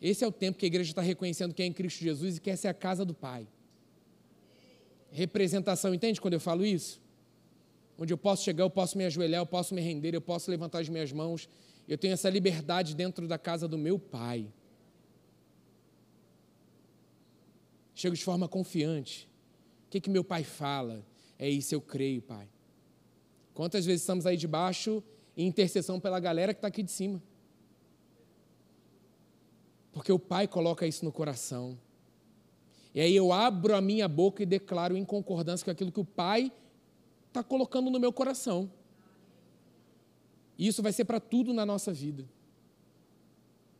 Esse 0.00 0.24
é 0.24 0.26
o 0.26 0.32
tempo 0.32 0.58
que 0.58 0.66
a 0.66 0.68
igreja 0.68 0.90
está 0.90 1.02
reconhecendo 1.02 1.54
que 1.54 1.62
é 1.62 1.66
em 1.66 1.72
Cristo 1.72 2.00
Jesus 2.00 2.36
e 2.36 2.40
que 2.40 2.50
essa 2.50 2.68
é 2.68 2.70
a 2.70 2.74
casa 2.74 3.04
do 3.04 3.14
Pai. 3.14 3.46
Representação, 5.10 5.94
entende 5.94 6.20
quando 6.20 6.34
eu 6.34 6.40
falo 6.40 6.64
isso? 6.64 7.03
Onde 7.98 8.12
eu 8.12 8.18
posso 8.18 8.44
chegar, 8.44 8.64
eu 8.64 8.70
posso 8.70 8.98
me 8.98 9.04
ajoelhar, 9.04 9.40
eu 9.40 9.46
posso 9.46 9.74
me 9.74 9.80
render, 9.80 10.14
eu 10.14 10.20
posso 10.20 10.50
levantar 10.50 10.80
as 10.80 10.88
minhas 10.88 11.12
mãos. 11.12 11.48
Eu 11.86 11.98
tenho 11.98 12.14
essa 12.14 12.28
liberdade 12.28 12.94
dentro 12.94 13.28
da 13.28 13.38
casa 13.38 13.68
do 13.68 13.78
meu 13.78 13.98
Pai. 13.98 14.46
Chego 17.94 18.16
de 18.16 18.24
forma 18.24 18.48
confiante. 18.48 19.28
O 19.86 19.90
que, 19.90 20.00
que 20.00 20.10
meu 20.10 20.24
Pai 20.24 20.42
fala? 20.42 21.04
É 21.38 21.48
isso, 21.48 21.74
eu 21.74 21.80
creio, 21.80 22.20
Pai. 22.22 22.48
Quantas 23.52 23.86
vezes 23.86 24.02
estamos 24.02 24.26
aí 24.26 24.36
debaixo 24.36 25.02
em 25.36 25.46
intercessão 25.46 26.00
pela 26.00 26.18
galera 26.18 26.52
que 26.52 26.58
está 26.58 26.68
aqui 26.68 26.82
de 26.82 26.90
cima? 26.90 27.22
Porque 29.92 30.10
o 30.10 30.18
Pai 30.18 30.48
coloca 30.48 30.86
isso 30.86 31.04
no 31.04 31.12
coração. 31.12 31.78
E 32.92 33.00
aí 33.00 33.14
eu 33.14 33.32
abro 33.32 33.76
a 33.76 33.80
minha 33.80 34.08
boca 34.08 34.42
e 34.42 34.46
declaro 34.46 34.96
em 34.96 35.04
concordância 35.04 35.64
com 35.64 35.70
aquilo 35.70 35.92
que 35.92 36.00
o 36.00 36.04
Pai 36.04 36.50
está 37.34 37.42
colocando 37.42 37.90
no 37.90 37.98
meu 37.98 38.12
coração. 38.12 38.70
E 40.56 40.68
isso 40.68 40.80
vai 40.80 40.92
ser 40.92 41.04
para 41.04 41.18
tudo 41.18 41.52
na 41.52 41.66
nossa 41.66 41.92
vida. 41.92 42.24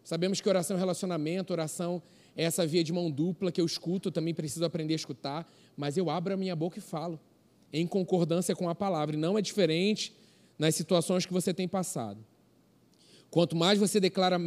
Sabemos 0.02 0.40
que 0.40 0.48
oração 0.48 0.76
é 0.76 0.80
relacionamento, 0.80 1.52
oração 1.52 2.02
é 2.36 2.42
essa 2.42 2.66
via 2.66 2.82
de 2.82 2.92
mão 2.92 3.08
dupla 3.08 3.52
que 3.52 3.60
eu 3.60 3.64
escuto, 3.64 4.10
também 4.10 4.34
preciso 4.34 4.64
aprender 4.64 4.94
a 4.94 4.96
escutar, 4.96 5.50
mas 5.76 5.96
eu 5.96 6.10
abro 6.10 6.34
a 6.34 6.36
minha 6.36 6.56
boca 6.56 6.78
e 6.78 6.82
falo, 6.82 7.18
em 7.72 7.86
concordância 7.86 8.56
com 8.56 8.68
a 8.68 8.74
palavra. 8.74 9.14
E 9.14 9.18
não 9.18 9.38
é 9.38 9.40
diferente 9.40 10.12
nas 10.58 10.74
situações 10.74 11.24
que 11.24 11.32
você 11.32 11.54
tem 11.54 11.68
passado. 11.68 12.24
Quanto 13.30 13.54
mais 13.54 13.78
você 13.78 14.00
declara 14.00 14.38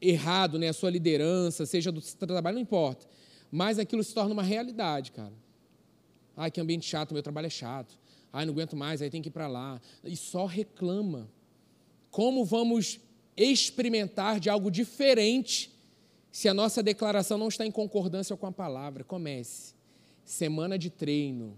errado 0.00 0.58
né, 0.58 0.68
a 0.68 0.72
sua 0.74 0.90
liderança, 0.90 1.64
seja 1.64 1.90
do 1.90 2.02
trabalho, 2.02 2.56
não 2.56 2.62
importa, 2.62 3.06
mais 3.50 3.78
aquilo 3.78 4.04
se 4.04 4.12
torna 4.12 4.34
uma 4.34 4.42
realidade, 4.42 5.12
cara. 5.12 5.32
Ai, 6.36 6.50
que 6.50 6.60
ambiente 6.60 6.84
chato, 6.86 7.14
meu 7.14 7.22
trabalho 7.22 7.46
é 7.46 7.50
chato. 7.50 7.98
Ai, 8.34 8.44
não 8.44 8.52
aguento 8.52 8.74
mais, 8.74 9.00
aí 9.00 9.08
tem 9.08 9.22
que 9.22 9.28
ir 9.28 9.30
para 9.30 9.46
lá. 9.46 9.80
E 10.02 10.16
só 10.16 10.44
reclama. 10.44 11.30
Como 12.10 12.44
vamos 12.44 12.98
experimentar 13.36 14.40
de 14.40 14.50
algo 14.50 14.72
diferente 14.72 15.72
se 16.32 16.48
a 16.48 16.52
nossa 16.52 16.82
declaração 16.82 17.38
não 17.38 17.46
está 17.46 17.64
em 17.64 17.70
concordância 17.70 18.36
com 18.36 18.44
a 18.44 18.50
palavra? 18.50 19.04
Comece. 19.04 19.72
Semana 20.24 20.76
de 20.76 20.90
treino. 20.90 21.56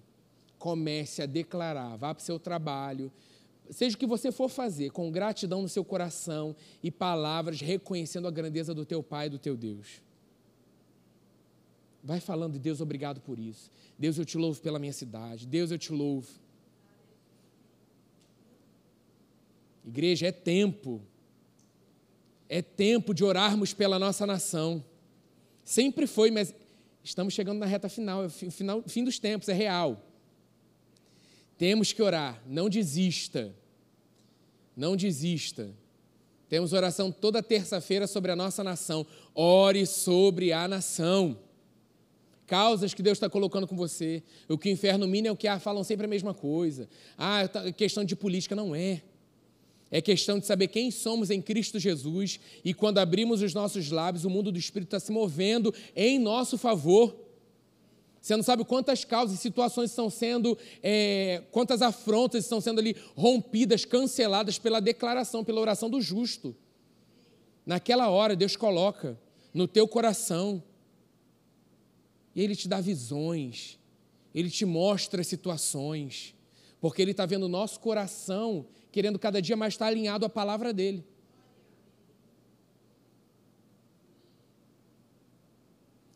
Comece 0.59 1.23
a 1.23 1.26
declarar. 1.26 1.97
Vá 1.97 2.14
para 2.14 2.21
o 2.21 2.25
seu 2.25 2.38
trabalho. 2.38 3.11
Seja 3.71 3.97
o 3.97 3.99
que 3.99 4.06
você 4.06 4.30
for 4.30 4.50
fazer, 4.50 4.90
com 4.90 5.11
gratidão 5.11 5.62
no 5.62 5.71
seu 5.71 5.83
coração 5.83 6.54
e 6.83 6.90
palavras 6.90 7.59
reconhecendo 7.59 8.28
a 8.28 8.30
grandeza 8.30 8.75
do 8.75 8.85
teu 8.85 9.02
Pai 9.02 9.28
e 9.28 9.30
do 9.30 9.38
teu 9.38 9.56
Deus. 9.56 10.02
Vai 12.04 12.21
falando, 12.21 12.59
Deus, 12.59 12.83
obrigado 12.83 13.18
por 13.23 13.38
isso. 13.38 13.71
Deus, 13.99 14.18
eu 14.18 14.26
te 14.26 14.37
louvo 14.37 14.61
pela 14.61 14.78
minha 14.78 14.92
cidade. 14.92 15.47
Deus, 15.47 15.71
eu 15.71 15.78
te 15.78 15.90
louvo 15.90 16.45
Igreja, 19.87 20.26
é 20.26 20.33
tempo. 20.33 21.00
É 22.49 22.61
tempo 22.61 23.14
de 23.14 23.25
orarmos 23.25 23.73
pela 23.73 23.99
nossa 23.99 24.26
nação. 24.26 24.85
Sempre 25.64 26.07
foi, 26.07 26.31
mas 26.31 26.52
estamos 27.02 27.33
chegando 27.33 27.59
na 27.59 27.66
reta 27.66 27.88
final, 27.88 28.25
é 28.25 28.28
final, 28.28 28.83
fim 28.87 29.05
dos 29.05 29.19
tempos, 29.19 29.49
é 29.49 29.52
real. 29.52 30.02
Temos 31.57 31.93
que 31.93 32.02
orar, 32.02 32.43
não 32.47 32.69
desista. 32.69 33.55
Não 34.76 34.97
desista. 34.97 35.71
Temos 36.49 36.73
oração 36.73 37.11
toda 37.11 37.43
terça-feira 37.43 38.07
sobre 38.07 38.31
a 38.31 38.37
nossa 38.37 38.62
nação. 38.62 39.07
Ore 39.35 39.87
sobre 39.87 40.52
a 40.52 40.69
nação. 40.69 41.38
Causas 42.47 42.95
que 42.95 43.02
Deus 43.02 43.16
está 43.16 43.28
colocando 43.28 43.66
com 43.66 43.76
você. 43.76 44.23
O 44.49 44.57
que 44.57 44.69
o 44.69 44.73
inferno 44.73 45.09
mina 45.09 45.28
é 45.28 45.33
o 45.33 45.37
que 45.37 45.49
ah, 45.49 45.59
falam 45.59 45.83
sempre 45.83 46.07
a 46.07 46.09
mesma 46.09 46.33
coisa. 46.33 46.88
Ah, 47.19 47.49
tá, 47.49 47.73
questão 47.73 48.05
de 48.05 48.14
política 48.14 48.55
não 48.55 48.75
é. 48.75 49.02
É 49.90 50.00
questão 50.00 50.38
de 50.38 50.47
saber 50.47 50.69
quem 50.69 50.90
somos 50.90 51.31
em 51.31 51.40
Cristo 51.40 51.78
Jesus 51.78 52.40
e 52.64 52.75
quando 52.75 52.99
abrimos 52.99 53.40
os 53.40 53.55
nossos 53.55 53.90
lábios, 53.90 54.25
o 54.25 54.31
mundo 54.31 54.50
do 54.50 54.59
Espírito 54.59 54.88
está 54.88 55.00
se 55.00 55.12
movendo 55.12 55.73
em 55.95 56.19
nosso 56.19 56.59
favor. 56.59 57.14
Você 58.21 58.35
não 58.35 58.43
sabe 58.43 58.64
quantas 58.64 59.05
causas 59.05 59.38
e 59.38 59.40
situações 59.40 59.90
estão 59.90 60.11
sendo, 60.11 60.59
é, 60.83 61.45
quantas 61.52 61.81
afrontas 61.81 62.43
estão 62.43 62.61
sendo 62.61 62.81
ali 62.81 62.97
rompidas, 63.14 63.85
canceladas 63.85 64.59
pela 64.59 64.81
declaração, 64.81 65.45
pela 65.45 65.61
oração 65.61 65.88
do 65.88 66.00
justo. 66.00 66.57
Naquela 67.64 68.09
hora, 68.09 68.35
Deus 68.35 68.57
coloca 68.57 69.16
no 69.55 69.69
teu 69.69 69.87
coração, 69.87 70.61
e 72.35 72.43
Ele 72.43 72.55
te 72.55 72.69
dá 72.69 72.81
visões, 72.81 73.78
Ele 74.35 74.50
te 74.50 74.64
mostra 74.64 75.23
situações, 75.23 76.35
porque 76.81 77.00
Ele 77.00 77.12
está 77.12 77.25
vendo 77.26 77.45
o 77.45 77.49
nosso 77.49 77.78
coração 77.78 78.66
querendo 78.96 79.18
cada 79.18 79.42
dia 79.42 79.58
mais 79.58 79.74
estar 79.74 79.88
alinhado 79.88 80.24
à 80.24 80.28
palavra 80.30 80.72
dele. 80.72 81.04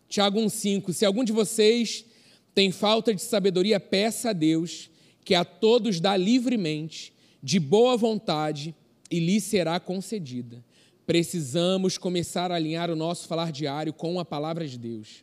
Tiago 0.08 0.40
1,5: 0.40 0.90
Se 0.94 1.04
algum 1.04 1.22
de 1.22 1.30
vocês 1.30 2.06
tem 2.54 2.72
falta 2.72 3.14
de 3.14 3.20
sabedoria, 3.20 3.78
peça 3.78 4.30
a 4.30 4.32
Deus, 4.32 4.88
que 5.22 5.34
a 5.34 5.44
todos 5.44 6.00
dá 6.00 6.16
livremente, 6.16 7.12
de 7.42 7.60
boa 7.60 7.98
vontade, 7.98 8.74
e 9.10 9.20
lhe 9.20 9.42
será 9.42 9.78
concedida. 9.78 10.64
Precisamos 11.04 11.98
começar 11.98 12.50
a 12.50 12.54
alinhar 12.54 12.90
o 12.90 12.96
nosso 12.96 13.28
falar 13.28 13.52
diário 13.52 13.92
com 13.92 14.18
a 14.18 14.24
palavra 14.24 14.66
de 14.66 14.78
Deus. 14.78 15.22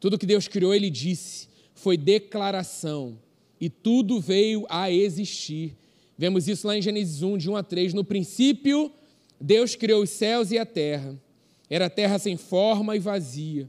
Tudo 0.00 0.18
que 0.18 0.24
Deus 0.24 0.48
criou, 0.48 0.74
Ele 0.74 0.88
disse, 0.88 1.46
foi 1.74 1.98
declaração, 1.98 3.18
e 3.60 3.68
tudo 3.68 4.18
veio 4.18 4.64
a 4.70 4.90
existir 4.90 5.76
Vemos 6.22 6.46
isso 6.46 6.68
lá 6.68 6.78
em 6.78 6.80
Gênesis 6.80 7.20
1, 7.20 7.36
de 7.36 7.50
1 7.50 7.56
a 7.56 7.64
3. 7.64 7.94
No 7.94 8.04
princípio, 8.04 8.92
Deus 9.40 9.74
criou 9.74 10.04
os 10.04 10.10
céus 10.10 10.52
e 10.52 10.56
a 10.56 10.64
terra. 10.64 11.20
Era 11.68 11.90
terra 11.90 12.16
sem 12.16 12.36
forma 12.36 12.94
e 12.94 13.00
vazia. 13.00 13.68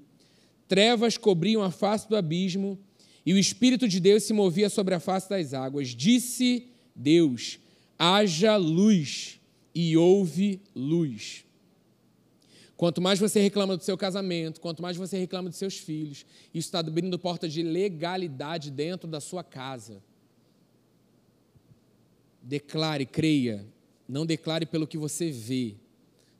Trevas 0.68 1.18
cobriam 1.18 1.64
a 1.64 1.72
face 1.72 2.08
do 2.08 2.16
abismo, 2.16 2.78
e 3.26 3.34
o 3.34 3.40
Espírito 3.40 3.88
de 3.88 4.00
Deus 4.00 4.22
se 4.22 4.34
movia 4.34 4.70
sobre 4.70 4.94
a 4.94 5.00
face 5.00 5.28
das 5.28 5.52
águas. 5.52 5.96
Disse 5.96 6.68
Deus: 6.96 7.58
haja 7.98 8.56
luz, 8.56 9.40
e 9.74 9.98
houve 9.98 10.62
luz. 10.76 11.46
Quanto 12.78 13.02
mais 13.02 13.18
você 13.18 13.42
reclama 13.42 13.76
do 13.76 13.84
seu 13.84 13.98
casamento, 13.98 14.62
quanto 14.62 14.80
mais 14.80 14.96
você 14.96 15.18
reclama 15.18 15.50
dos 15.50 15.58
seus 15.58 15.80
filhos, 15.80 16.24
isso 16.54 16.68
está 16.68 16.82
abrindo 16.82 17.18
portas 17.18 17.52
de 17.52 17.64
legalidade 17.64 18.70
dentro 18.70 19.10
da 19.10 19.20
sua 19.20 19.44
casa. 19.44 20.04
Declare, 22.44 23.06
creia. 23.06 23.66
Não 24.08 24.26
declare 24.26 24.66
pelo 24.66 24.86
que 24.86 24.98
você 24.98 25.32
vê. 25.32 25.76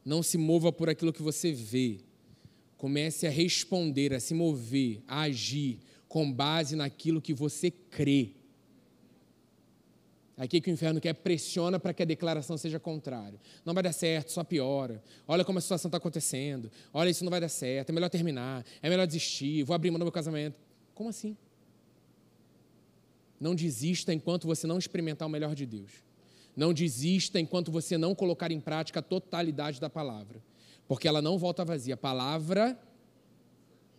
Não 0.04 0.22
se 0.22 0.38
mova 0.38 0.72
por 0.72 0.90
aquilo 0.90 1.14
que 1.14 1.22
você 1.22 1.54
vê. 1.54 2.02
Comece 2.78 3.26
a 3.26 3.30
responder, 3.30 4.14
a 4.14 4.20
se 4.20 4.34
mover, 4.34 5.02
a 5.08 5.22
agir 5.22 5.80
com 6.10 6.30
base 6.32 6.76
naquilo 6.76 7.22
que 7.22 7.34
você 7.34 7.72
crê. 7.72 8.32
Aqui 10.36 10.60
que 10.60 10.70
o 10.70 10.74
inferno 10.74 11.00
quer 11.00 11.14
pressiona 11.14 11.80
para 11.80 11.94
que 11.94 12.02
a 12.02 12.06
declaração 12.06 12.58
seja 12.58 12.80
contrária. 12.80 13.40
Não 13.64 13.74
vai 13.74 13.84
dar 13.84 13.94
certo, 13.94 14.32
só 14.32 14.44
piora. 14.44 15.02
Olha 15.28 15.46
como 15.46 15.60
a 15.60 15.62
situação 15.62 15.88
está 15.88 15.98
acontecendo. 15.98 16.72
Olha, 16.92 17.10
isso 17.10 17.24
não 17.24 17.30
vai 17.30 17.40
dar 17.40 17.50
certo. 17.50 17.92
É 17.92 17.94
melhor 17.94 18.10
terminar. 18.10 18.66
É 18.82 18.90
melhor 18.90 19.06
desistir. 19.06 19.64
Vou 19.64 19.74
abrir 19.76 19.92
mão 19.92 20.00
do 20.00 20.06
meu 20.06 20.12
casamento. 20.12 20.60
Como 20.94 21.10
assim? 21.10 21.38
Não 23.44 23.54
desista 23.54 24.14
enquanto 24.14 24.48
você 24.48 24.66
não 24.66 24.78
experimentar 24.78 25.28
o 25.28 25.32
melhor 25.32 25.54
de 25.54 25.66
Deus. 25.66 25.92
Não 26.56 26.74
desista 26.74 27.40
enquanto 27.40 27.72
você 27.72 27.98
não 27.98 28.16
colocar 28.16 28.52
em 28.52 28.60
prática 28.60 29.02
a 29.02 29.04
totalidade 29.04 29.82
da 29.82 29.90
palavra. 29.90 30.42
Porque 30.88 31.08
ela 31.08 31.22
não 31.22 31.38
volta 31.38 31.66
vazia. 31.66 31.96
A 31.96 31.98
palavra 31.98 32.80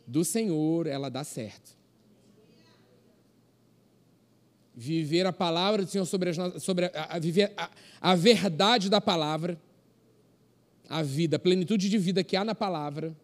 do 0.07 0.25
Senhor, 0.25 0.87
ela 0.87 1.11
dá 1.11 1.23
certo 1.23 1.77
viver 4.75 5.25
a 5.25 5.33
palavra 5.33 5.85
do 5.85 5.91
Senhor 5.91 6.05
sobre, 6.05 6.31
as, 6.31 6.63
sobre 6.63 6.87
a, 6.87 7.17
a 7.17 7.19
viver 7.19 7.53
a, 7.57 7.71
a 8.01 8.15
verdade 8.15 8.91
da 8.91 9.01
palavra, 9.01 9.61
a 10.89 11.03
vida, 11.03 11.37
a 11.37 11.39
plenitude 11.39 11.89
de 11.89 11.97
vida 11.97 12.25
que 12.25 12.37
há 12.37 12.45
na 12.45 12.55
palavra, 12.55 13.15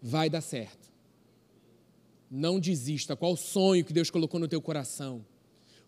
vai 0.00 0.30
dar 0.30 0.40
certo. 0.40 0.87
Não 2.30 2.60
desista. 2.60 3.16
Qual 3.16 3.32
o 3.32 3.36
sonho 3.36 3.84
que 3.84 3.92
Deus 3.92 4.10
colocou 4.10 4.38
no 4.38 4.48
teu 4.48 4.60
coração? 4.60 5.24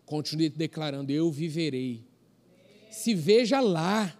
Continue 0.05 0.49
declarando: 0.49 1.11
Eu 1.11 1.31
viverei. 1.31 2.03
Se 2.89 3.13
veja 3.13 3.59
lá. 3.59 4.17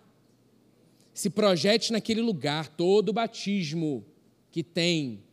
Se 1.14 1.30
projete 1.30 1.92
naquele 1.92 2.22
lugar. 2.22 2.68
Todo 2.70 3.12
batismo 3.12 4.06
que 4.50 4.64
tem, 4.64 5.24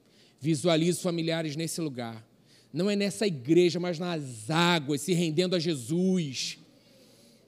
visualize 0.40 1.00
familiares 1.00 1.56
nesse 1.56 1.80
lugar 1.80 2.28
não 2.72 2.90
é 2.90 2.96
nessa 2.96 3.26
igreja, 3.26 3.80
mas 3.80 3.98
nas 3.98 4.50
águas, 4.50 5.00
se 5.00 5.12
rendendo 5.12 5.56
a 5.56 5.58
Jesus. 5.58 6.58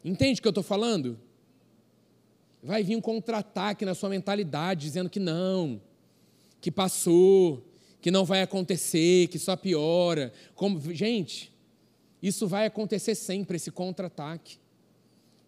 Entende 0.04 0.40
o 0.40 0.42
que 0.42 0.48
eu 0.48 0.50
estou 0.50 0.64
falando? 0.64 1.18
Vai 2.62 2.82
vir 2.82 2.96
um 2.96 3.00
contra-ataque 3.00 3.84
na 3.84 3.94
sua 3.94 4.08
mentalidade, 4.08 4.82
dizendo 4.82 5.10
que 5.10 5.20
não, 5.20 5.80
que 6.60 6.70
passou, 6.70 7.64
que 8.00 8.10
não 8.10 8.24
vai 8.24 8.42
acontecer, 8.42 9.28
que 9.28 9.38
só 9.38 9.56
piora. 9.56 10.32
Como, 10.54 10.80
gente, 10.94 11.52
isso 12.22 12.46
vai 12.46 12.66
acontecer 12.66 13.14
sempre, 13.14 13.56
esse 13.56 13.70
contra-ataque. 13.70 14.58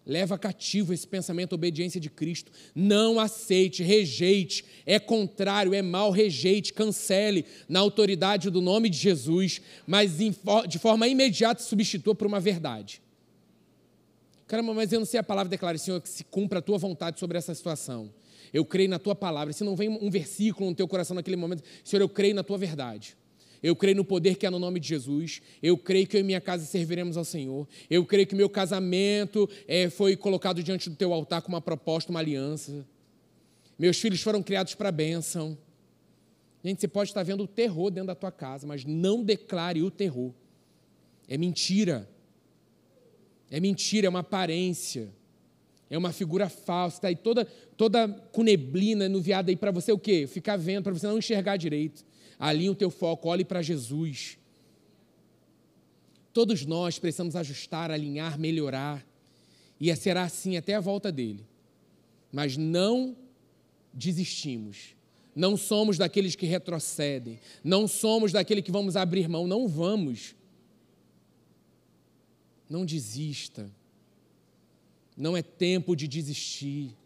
Leva 0.05 0.37
cativo 0.37 0.93
esse 0.93 1.07
pensamento, 1.07 1.53
obediência 1.53 2.01
de 2.01 2.11
Cristo. 2.11 2.51
Não 2.75 3.21
aceite, 3.21 3.85
rejeite. 3.85 4.65
É 4.85 4.99
contrário, 4.99 5.73
é 5.75 5.81
mal, 5.81 6.11
rejeite, 6.11 6.73
cancele 6.73 7.45
na 7.69 7.79
autoridade 7.79 8.51
do 8.51 8.61
nome 8.61 8.89
de 8.89 8.99
Jesus, 8.99 9.61
mas 9.87 10.19
de 10.69 10.79
forma 10.79 11.07
imediata 11.07 11.63
substitua 11.63 12.15
por 12.15 12.27
uma 12.27 12.41
verdade. 12.41 13.01
Caramba, 14.49 14.75
mas 14.75 14.93
eu 14.93 14.99
não 14.99 15.07
sei 15.07 15.21
a 15.21 15.23
palavra 15.23 15.49
declara, 15.49 15.79
Senhor, 15.79 16.01
que 16.01 16.09
se 16.09 16.25
cumpra 16.25 16.59
a 16.59 16.63
tua 16.63 16.77
vontade 16.77 17.21
sobre 17.21 17.39
essa 17.39 17.55
situação. 17.55 18.13
Eu 18.53 18.65
creio 18.65 18.89
na 18.89 18.99
tua 18.99 19.15
palavra. 19.15 19.53
Se 19.53 19.65
não 19.65 19.75
vem 19.75 19.89
um 19.89 20.11
versículo 20.11 20.71
no 20.71 20.77
teu 20.77 20.87
coração 20.87 21.15
naquele 21.15 21.37
momento, 21.37 21.63
Senhor, 21.83 22.03
eu 22.03 22.09
creio 22.09 22.35
na 22.35 22.43
tua 22.43 22.59
verdade. 22.59 23.17
Eu 23.63 23.77
creio 23.77 23.97
no 23.97 24.05
poder 24.05 24.37
que 24.37 24.45
há 24.45 24.51
no 24.51 24.59
nome 24.59 24.81
de 24.81 24.89
Jesus. 24.89 25.41
Eu 25.63 25.79
creio 25.79 26.07
que 26.07 26.17
eu 26.17 26.21
e 26.21 26.25
minha 26.25 26.41
casa 26.41 26.67
serviremos 26.67 27.17
ao 27.17 27.25
Senhor. 27.25 27.67
Eu 27.89 28.05
creio 28.05 28.27
que 28.27 28.35
meu 28.35 28.51
casamento 28.51 29.49
é, 29.69 29.89
foi 29.89 30.17
colocado 30.17 30.63
diante 30.63 30.91
do 30.91 30.97
teu 30.97 31.13
altar 31.13 31.43
com 31.43 31.49
uma 31.49 31.61
proposta, 31.61 32.11
uma 32.11 32.19
aliança. 32.19 32.85
Meus 33.79 33.99
filhos 33.99 34.21
foram 34.21 34.43
criados 34.43 34.75
para 34.75 34.89
a 34.89 34.93
bênção. 34.93 35.57
Gente, 36.65 36.81
você 36.81 36.89
pode 36.89 37.11
estar 37.11 37.23
vendo 37.23 37.45
o 37.45 37.49
terror 37.49 37.91
dentro 37.91 38.09
da 38.09 38.15
tua 38.15 38.33
casa, 38.33 38.67
mas 38.67 38.85
não 38.85 39.23
declare 39.23 39.83
o 39.83 39.91
terror. 39.91 40.33
É 41.29 41.37
mentira. 41.39 42.09
É 43.51 43.61
mentira, 43.61 44.07
é 44.07 44.11
uma 44.11 44.21
aparência. 44.21 45.09
É 45.93 45.99
uma 45.99 46.11
figura 46.11 46.49
falsa, 46.49 46.97
está 46.97 47.09
aí 47.09 47.15
toda, 47.15 47.45
toda 47.77 48.09
com 48.09 48.43
neblina 48.43 49.11
nuviada 49.11 49.51
aí 49.51 49.57
para 49.57 49.71
você 49.71 49.93
o 49.93 49.99
quê? 49.99 50.27
Ficar 50.27 50.57
vendo, 50.57 50.85
para 50.85 50.93
você 50.95 51.07
não 51.07 51.19
enxergar 51.19 51.59
direito. 51.59 52.03
Alinhe 52.39 52.71
o 52.71 52.75
teu 52.75 52.91
foco, 52.91 53.29
olhe 53.29 53.45
para 53.45 53.61
Jesus. 53.61 54.39
Todos 56.33 56.65
nós 56.65 56.99
precisamos 56.99 57.37
ajustar, 57.37 57.91
alinhar, 57.91 58.39
melhorar. 58.39 59.07
E 59.79 59.95
será 59.95 60.23
assim 60.23 60.57
até 60.57 60.75
a 60.75 60.81
volta 60.81 61.13
dele. 61.13 61.47
Mas 62.33 62.57
não 62.57 63.15
desistimos. 63.93 64.97
Não 65.37 65.59
somos 65.59 65.99
daqueles 65.99 66.35
que 66.35 66.47
retrocedem. 66.47 67.39
Não 67.63 67.87
somos 67.87 68.33
daqueles 68.33 68.65
que 68.65 68.73
vamos 68.73 68.97
abrir 68.97 69.29
mão. 69.29 69.47
Não 69.47 69.69
vamos. 69.69 70.35
Não 72.67 72.83
desista. 72.83 73.71
Não 75.17 75.37
é 75.37 75.43
tempo 75.43 75.95
de 75.95 76.09
desistir. 76.09 76.97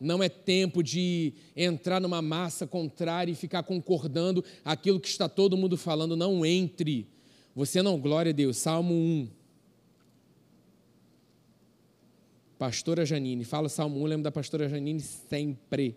Não 0.00 0.22
é 0.22 0.28
tempo 0.28 0.82
de 0.82 1.32
entrar 1.56 2.00
numa 2.00 2.20
massa 2.20 2.66
contrária 2.66 3.32
e 3.32 3.34
ficar 3.34 3.62
concordando 3.62 4.44
aquilo 4.64 5.00
que 5.00 5.08
está 5.08 5.28
todo 5.28 5.56
mundo 5.56 5.76
falando. 5.76 6.16
Não 6.16 6.44
entre. 6.44 7.06
Você 7.54 7.80
não, 7.80 7.98
glória 7.98 8.30
a 8.30 8.34
Deus. 8.34 8.56
Salmo 8.56 8.92
1. 8.92 9.28
Pastora 12.58 13.04
Janine, 13.04 13.44
fala 13.44 13.68
Salmo 13.68 14.00
1, 14.00 14.06
lembro 14.06 14.24
da 14.24 14.32
pastora 14.32 14.68
Janine 14.68 15.00
sempre. 15.00 15.96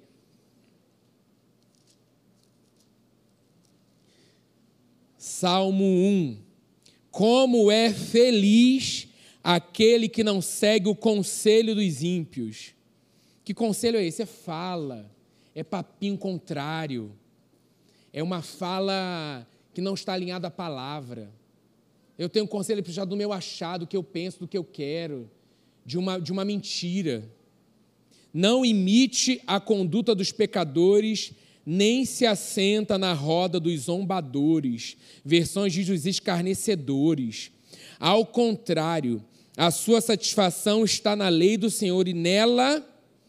Salmo 5.18 5.84
1. 5.84 6.38
Como 7.12 7.72
é 7.72 7.94
feliz 7.94 9.07
aquele 9.56 10.10
que 10.10 10.24
não 10.24 10.42
segue 10.42 10.90
o 10.90 10.96
conselho 10.96 11.74
dos 11.74 12.04
ímpios 12.04 12.76
que 13.48 13.54
conselho 13.54 13.98
é 13.98 14.04
esse? 14.04 14.24
É 14.24 14.26
fala, 14.26 15.10
é 15.56 15.64
papinho 15.64 16.18
contrário, 16.18 17.14
é 18.12 18.22
uma 18.22 18.42
fala 18.42 19.48
que 19.74 19.80
não 19.80 19.94
está 19.94 20.12
alinhada 20.12 20.50
à 20.50 20.52
palavra. 20.52 21.32
Eu 22.18 22.28
tenho 22.28 22.44
um 22.44 22.48
conselho 22.48 22.84
já 22.88 23.06
do 23.06 23.16
meu 23.16 23.32
achado, 23.32 23.86
do 23.86 23.88
que 23.88 23.96
eu 23.96 24.04
penso, 24.04 24.40
do 24.40 24.50
que 24.50 24.58
eu 24.58 24.66
quero, 24.66 25.32
de 25.86 25.98
uma, 25.98 26.20
de 26.20 26.30
uma 26.30 26.44
mentira. 26.44 27.24
Não 28.34 28.66
imite 28.66 29.42
a 29.48 29.62
conduta 29.62 30.14
dos 30.14 30.34
pecadores, 30.34 31.32
nem 31.66 32.04
se 32.04 32.26
assenta 32.26 32.98
na 32.98 33.14
roda 33.14 33.62
dos 33.62 33.84
zombadores, 33.84 34.98
versões 35.24 35.72
de 35.72 35.86
dos 35.86 36.06
escarnecedores. 36.06 37.50
Ao 37.98 38.26
contrário, 38.26 39.24
a 39.58 39.72
sua 39.72 40.00
satisfação 40.00 40.86
está 40.86 41.16
na 41.16 41.28
lei 41.28 41.58
do 41.58 41.70
Senhor 41.70 42.08
e 42.08 42.14
nela 42.14 42.86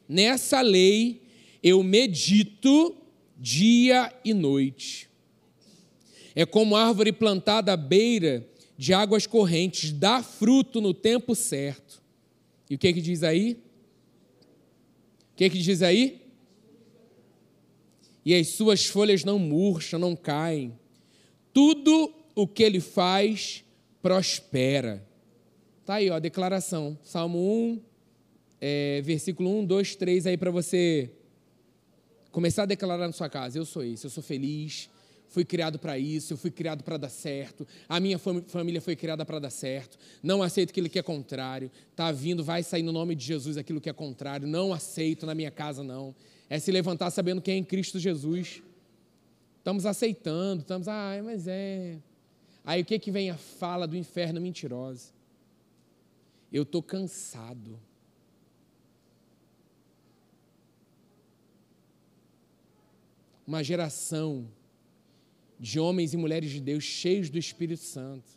Nessa 0.09 0.62
lei 0.62 1.21
eu 1.62 1.83
medito 1.83 2.97
dia 3.37 4.12
e 4.25 4.33
noite. 4.33 5.09
É 6.35 6.47
como 6.47 6.77
árvore 6.77 7.12
plantada 7.12 7.73
à 7.73 7.77
beira 7.77 8.49
de 8.77 8.95
águas 8.95 9.27
correntes, 9.27 9.93
dá 9.93 10.23
fruto 10.23 10.81
no 10.81 10.95
tempo 10.95 11.35
certo. 11.35 12.01
E 12.71 12.77
o 12.77 12.79
que 12.79 12.93
que 12.93 13.01
diz 13.03 13.23
aí? 13.23 13.61
O 15.33 15.37
que 15.37 15.51
que 15.51 15.59
diz 15.59 15.83
aí? 15.83 16.23
E 18.25 18.35
as 18.35 18.49
suas 18.49 18.87
folhas 18.87 19.25
não 19.25 19.38
murcham, 19.38 19.99
não 19.99 20.14
caem. 20.14 20.79
Tudo 21.53 22.14
o 22.35 22.47
que 22.47 22.62
ele 22.62 22.81
faz 22.81 23.64
prospera. 24.01 25.07
Tá 25.88 25.94
aí, 25.94 26.11
ó, 26.11 26.16
a 26.16 26.18
declaração. 26.18 26.98
Salmo 27.03 27.38
1, 27.38 27.81
é, 28.61 29.01
versículo 29.01 29.48
1, 29.61 29.64
2, 29.64 29.96
3 29.96 30.27
aí 30.27 30.37
para 30.37 30.51
você 30.51 31.11
começar 32.31 32.64
a 32.64 32.66
declarar 32.66 33.07
na 33.07 33.12
sua 33.14 33.31
casa: 33.31 33.57
Eu 33.57 33.64
sou 33.64 33.83
isso, 33.83 34.05
eu 34.05 34.11
sou 34.11 34.22
feliz 34.22 34.90
fui 35.31 35.46
criado 35.46 35.79
para 35.79 35.98
isso, 35.98 36.35
eu 36.35 36.37
fui 36.37 36.51
criado 36.51 36.85
para 36.85 36.98
dar 36.98 37.09
certo, 37.09 37.66
a 37.88 37.98
minha 38.01 38.18
família 38.18 38.81
foi 38.83 38.96
criada 38.96 39.24
para 39.24 39.38
dar 39.38 39.51
certo, 39.51 39.98
não 40.22 40.42
aceito 40.42 40.70
aquilo 40.70 40.88
que 40.88 40.98
é 40.98 41.03
contrário, 41.03 41.70
está 41.90 42.11
vindo, 42.12 42.42
vai 42.44 42.62
sair 42.62 42.83
no 42.83 42.92
nome 42.92 43.14
de 43.14 43.24
Jesus 43.24 43.57
aquilo 43.57 43.81
que 43.81 43.88
é 43.88 43.92
contrário, 43.92 44.46
não 44.46 44.74
aceito 44.74 45.24
na 45.24 45.35
minha 45.35 45.51
casa, 45.51 45.83
não. 45.83 46.14
É 46.51 46.59
se 46.59 46.70
levantar 46.70 47.11
sabendo 47.11 47.40
quem 47.40 47.55
é 47.55 47.57
em 47.59 47.64
Cristo 47.64 47.98
Jesus. 47.98 48.62
Estamos 49.59 49.87
aceitando, 49.87 50.62
estamos, 50.62 50.87
ah, 50.87 51.20
mas 51.24 51.46
é. 51.46 51.96
Aí 52.64 52.83
o 52.83 52.85
que, 52.85 52.98
que 52.98 53.11
vem 53.11 53.31
a 53.31 53.37
fala 53.37 53.87
do 53.87 53.96
inferno 53.96 54.38
mentirosa? 54.38 55.18
Eu 56.53 56.63
estou 56.63 56.83
cansado. 56.83 57.79
Uma 63.47 63.63
geração 63.63 64.49
de 65.59 65.81
homens 65.81 66.15
e 66.15 66.17
mulheres 66.17 66.51
de 66.51 66.61
Deus 66.61 66.85
cheios 66.85 67.29
do 67.29 67.39
Espírito 67.39 67.83
Santo, 67.83 68.31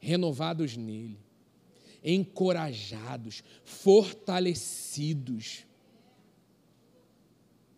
renovados 0.00 0.76
nele, 0.76 1.18
encorajados, 2.02 3.42
fortalecidos. 3.64 5.64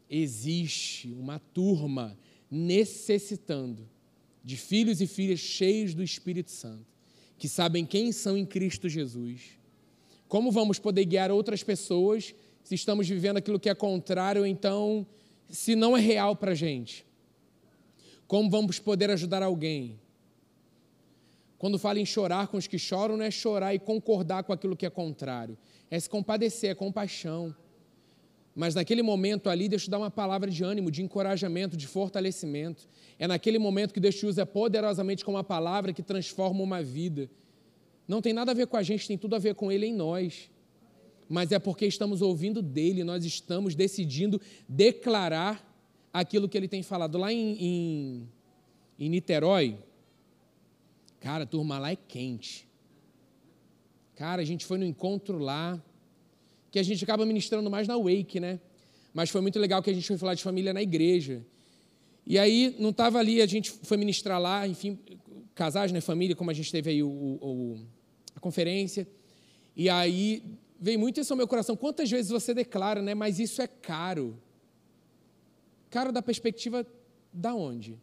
Existe 0.08 1.12
uma 1.12 1.38
turma 1.38 2.18
necessitando 2.50 3.88
de 4.42 4.56
filhos 4.56 5.00
e 5.00 5.06
filhas 5.06 5.40
cheios 5.40 5.94
do 5.94 6.02
Espírito 6.02 6.50
Santo, 6.50 6.95
que 7.38 7.48
sabem 7.48 7.84
quem 7.84 8.12
são 8.12 8.36
em 8.36 8.46
Cristo 8.46 8.88
Jesus. 8.88 9.58
Como 10.28 10.50
vamos 10.50 10.78
poder 10.78 11.04
guiar 11.04 11.30
outras 11.30 11.62
pessoas 11.62 12.34
se 12.62 12.74
estamos 12.74 13.08
vivendo 13.08 13.36
aquilo 13.36 13.60
que 13.60 13.68
é 13.68 13.74
contrário, 13.74 14.44
então, 14.44 15.06
se 15.48 15.76
não 15.76 15.96
é 15.96 16.00
real 16.00 16.34
para 16.34 16.52
a 16.52 16.54
gente? 16.54 17.06
Como 18.26 18.50
vamos 18.50 18.78
poder 18.78 19.10
ajudar 19.10 19.42
alguém? 19.42 20.00
Quando 21.58 21.78
fala 21.78 22.00
em 22.00 22.04
chorar 22.04 22.48
com 22.48 22.56
os 22.56 22.66
que 22.66 22.78
choram, 22.78 23.16
não 23.16 23.24
é 23.24 23.30
chorar 23.30 23.74
e 23.74 23.78
concordar 23.78 24.42
com 24.44 24.52
aquilo 24.52 24.76
que 24.76 24.84
é 24.84 24.90
contrário, 24.90 25.56
é 25.90 25.98
se 25.98 26.08
compadecer, 26.08 26.70
é 26.70 26.74
compaixão. 26.74 27.54
Mas 28.56 28.74
naquele 28.74 29.02
momento 29.02 29.50
ali, 29.50 29.68
Deus 29.68 29.84
te 29.84 29.90
dá 29.90 29.98
uma 29.98 30.10
palavra 30.10 30.50
de 30.50 30.64
ânimo, 30.64 30.90
de 30.90 31.02
encorajamento, 31.02 31.76
de 31.76 31.86
fortalecimento. 31.86 32.88
É 33.18 33.28
naquele 33.28 33.58
momento 33.58 33.92
que 33.92 34.00
Deus 34.00 34.14
te 34.14 34.24
usa 34.24 34.46
poderosamente 34.46 35.22
como 35.22 35.36
uma 35.36 35.44
palavra 35.44 35.92
que 35.92 36.02
transforma 36.02 36.62
uma 36.62 36.82
vida. 36.82 37.30
Não 38.08 38.22
tem 38.22 38.32
nada 38.32 38.52
a 38.52 38.54
ver 38.54 38.66
com 38.66 38.78
a 38.78 38.82
gente, 38.82 39.06
tem 39.06 39.18
tudo 39.18 39.36
a 39.36 39.38
ver 39.38 39.54
com 39.54 39.70
Ele 39.70 39.84
em 39.84 39.92
nós. 39.92 40.50
Mas 41.28 41.52
é 41.52 41.58
porque 41.58 41.84
estamos 41.84 42.22
ouvindo 42.22 42.62
dele, 42.62 43.04
nós 43.04 43.26
estamos 43.26 43.74
decidindo 43.74 44.40
declarar 44.66 45.62
aquilo 46.10 46.48
que 46.48 46.56
ele 46.56 46.68
tem 46.68 46.82
falado. 46.82 47.18
Lá 47.18 47.30
em, 47.30 47.56
em, 47.62 48.28
em 48.98 49.08
Niterói, 49.10 49.76
cara, 51.20 51.44
a 51.44 51.46
turma 51.46 51.78
lá 51.78 51.90
é 51.90 51.96
quente. 51.96 52.66
Cara, 54.14 54.40
a 54.40 54.44
gente 54.46 54.64
foi 54.64 54.78
no 54.78 54.84
encontro 54.86 55.36
lá, 55.36 55.82
que 56.76 56.80
a 56.80 56.82
gente 56.82 57.02
acaba 57.02 57.24
ministrando 57.24 57.70
mais 57.70 57.88
na 57.88 57.96
Wake, 57.96 58.38
né? 58.38 58.60
Mas 59.14 59.30
foi 59.30 59.40
muito 59.40 59.58
legal 59.58 59.82
que 59.82 59.88
a 59.88 59.94
gente 59.94 60.06
foi 60.06 60.18
falar 60.18 60.34
de 60.34 60.42
família 60.42 60.74
na 60.74 60.82
igreja. 60.82 61.42
E 62.26 62.38
aí, 62.38 62.76
não 62.78 62.90
estava 62.90 63.18
ali, 63.18 63.40
a 63.40 63.46
gente 63.46 63.70
foi 63.70 63.96
ministrar 63.96 64.38
lá, 64.38 64.68
enfim, 64.68 64.98
casais, 65.54 65.90
né, 65.90 66.02
família, 66.02 66.36
como 66.36 66.50
a 66.50 66.52
gente 66.52 66.70
teve 66.70 66.90
aí 66.90 67.02
o, 67.02 67.08
o, 67.08 67.78
a 68.34 68.40
conferência. 68.40 69.08
E 69.74 69.88
aí, 69.88 70.42
veio 70.78 70.98
muito 70.98 71.18
isso 71.18 71.32
ao 71.32 71.36
meu 71.38 71.48
coração. 71.48 71.74
Quantas 71.76 72.10
vezes 72.10 72.30
você 72.30 72.52
declara, 72.52 73.00
né, 73.00 73.14
mas 73.14 73.38
isso 73.38 73.62
é 73.62 73.66
caro. 73.66 74.38
Caro 75.88 76.12
da 76.12 76.20
perspectiva 76.20 76.86
da 77.32 77.54
onde? 77.54 77.98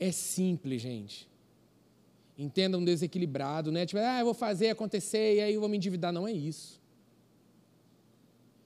É 0.00 0.10
simples, 0.10 0.80
gente. 0.80 1.33
Entenda 2.36 2.76
um 2.76 2.84
desequilibrado, 2.84 3.70
né? 3.70 3.86
Tipo, 3.86 4.00
ah, 4.00 4.18
eu 4.18 4.24
vou 4.24 4.34
fazer 4.34 4.70
acontecer 4.70 5.36
e 5.36 5.40
aí 5.40 5.54
eu 5.54 5.60
vou 5.60 5.68
me 5.68 5.76
endividar. 5.76 6.12
Não 6.12 6.26
é 6.26 6.32
isso. 6.32 6.80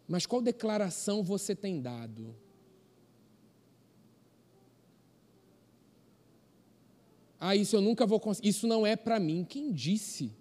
Mas 0.07 0.25
qual 0.25 0.41
declaração 0.41 1.23
você 1.23 1.55
tem 1.55 1.81
dado? 1.81 2.35
Ah, 7.39 7.55
isso 7.55 7.77
eu 7.77 7.81
nunca 7.81 8.07
vou 8.07 8.19
conseguir. 8.19 8.49
Isso 8.49 8.67
não 8.67 8.87
é 8.87 8.97
para 8.97 9.21
mim. 9.21 9.45
Quem 9.49 9.71
disse? 9.71 10.33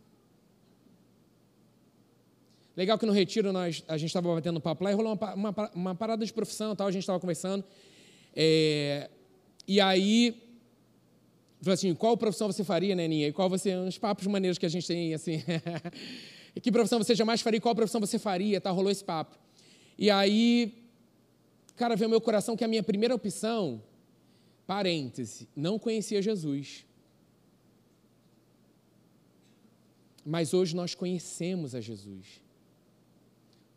Legal 2.78 2.98
que 2.98 3.06
no 3.06 3.12
retiro 3.12 3.52
nós, 3.52 3.84
a 3.88 3.98
gente 3.98 4.10
estava 4.10 4.34
batendo 4.34 4.62
papo 4.62 4.84
lá 4.84 4.92
e 4.92 4.94
rolou 4.94 5.13
uma, 5.13 5.34
uma, 5.34 5.72
uma 5.74 5.96
parada 5.96 6.26
de 6.26 6.32
profissão 6.32 6.76
tal, 6.76 6.88
a 6.88 6.92
gente 6.92 7.02
estava 7.02 7.20
conversando. 7.20 7.63
É, 8.36 9.10
e 9.68 9.82
aí, 9.82 10.46
falou 11.62 11.74
assim, 11.74 11.93
qual 11.96 12.15
profissão 12.15 12.48
você 12.48 12.63
faria, 12.63 12.96
né, 12.96 13.08
Ninha? 13.08 13.28
E 13.28 13.34
qual 13.34 13.50
você, 13.50 13.76
uns 13.76 13.98
papos 13.98 14.28
maneiros 14.28 14.58
que 14.58 14.65
a 14.65 14.70
gente 14.70 14.88
tem, 14.88 15.13
assim. 15.13 15.43
que 16.62 16.72
profissão 16.72 17.00
você 17.00 17.15
jamais 17.15 17.41
faria, 17.41 17.60
qual 17.60 17.76
profissão 17.76 18.00
você 18.00 18.20
faria, 18.20 18.62
tá? 18.62 18.72
Rolou 18.72 18.91
esse 18.91 19.04
papo. 19.04 19.38
E 19.98 20.12
aí, 20.12 20.74
cara, 21.76 21.96
veio 21.96 22.10
meu 22.10 22.22
coração 22.22 22.56
que 22.56 22.63
a 22.63 22.67
minha 22.67 22.84
primeira 22.84 23.15
opção, 23.15 23.82
parêntese, 24.65 25.48
não 25.56 25.80
conhecia 25.80 26.22
Jesus. 26.22 26.86
Mas 30.24 30.54
hoje 30.54 30.76
nós 30.76 30.93
conhecemos 30.93 31.74
a 31.74 31.82
Jesus. 31.82 32.41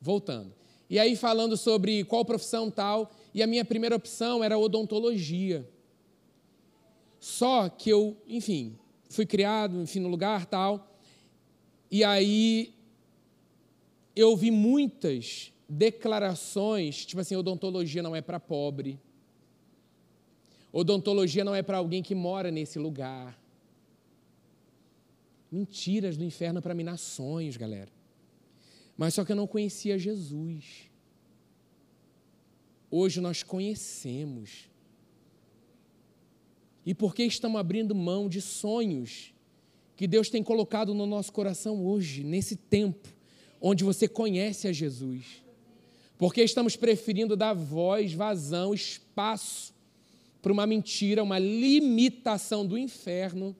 Voltando. 0.01 0.53
E 0.89 0.99
aí, 0.99 1.15
falando 1.15 1.57
sobre 1.57 2.03
qual 2.05 2.25
profissão 2.25 2.71
tal, 2.71 3.11
e 3.33 3.43
a 3.43 3.47
minha 3.47 3.65
primeira 3.65 3.95
opção 3.95 4.43
era 4.43 4.59
odontologia. 4.59 5.67
Só 7.21 7.69
que 7.69 7.91
eu, 7.91 8.17
enfim, 8.27 8.79
fui 9.11 9.27
criado, 9.27 9.83
enfim, 9.83 10.01
no 10.01 10.09
lugar 10.09 10.47
tal, 10.47 10.99
e 11.91 12.03
aí 12.03 12.75
eu 14.17 14.31
ouvi 14.31 14.51
muitas 14.51 15.53
declarações, 15.69 17.05
tipo 17.05 17.21
assim, 17.21 17.37
odontologia 17.37 18.03
não 18.03 18.17
é 18.17 18.23
para 18.23 18.41
pobre. 18.41 18.99
Odontologia 20.73 21.45
não 21.45 21.55
é 21.55 21.63
para 21.63 21.77
alguém 21.77 22.03
que 22.03 22.15
mora 22.15 22.51
nesse 22.51 22.79
lugar. 22.79 23.39
Mentiras 25.53 26.17
do 26.17 26.25
inferno 26.25 26.63
para 26.63 26.75
minar 26.75 26.97
sonhos, 26.97 27.57
galera. 27.57 27.91
Mas 28.97 29.15
só 29.15 29.25
que 29.25 29.33
eu 29.33 29.37
não 29.37 29.47
conhecia 29.47 29.99
Jesus. 29.99 30.89
Hoje 32.91 33.21
nós 33.21 33.43
conhecemos. 33.43 34.70
E 36.85 36.95
por 36.95 37.15
que 37.15 37.23
estamos 37.25 37.61
abrindo 37.61 37.95
mão 37.95 38.29
de 38.29 38.41
sonhos 38.41 39.35
que 39.97 40.07
Deus 40.07 40.31
tem 40.31 40.43
colocado 40.43 40.95
no 40.95 41.07
nosso 41.07 41.33
coração 41.33 41.85
hoje, 41.85 42.25
nesse 42.25 42.57
tempo, 42.57 43.09
onde 43.61 43.85
você 43.85 44.09
conhece 44.09 44.67
a 44.67 44.73
Jesus? 44.73 45.43
Porque 46.17 46.43
estamos 46.43 46.77
preferindo 46.77 47.37
dar 47.37 47.55
voz, 47.55 48.13
vazão, 48.13 48.75
espaço 48.75 49.75
para 50.41 50.53
uma 50.53 50.67
mentira, 50.67 51.23
uma 51.23 51.39
limitação 51.39 52.67
do 52.67 52.79
inferno 52.79 53.55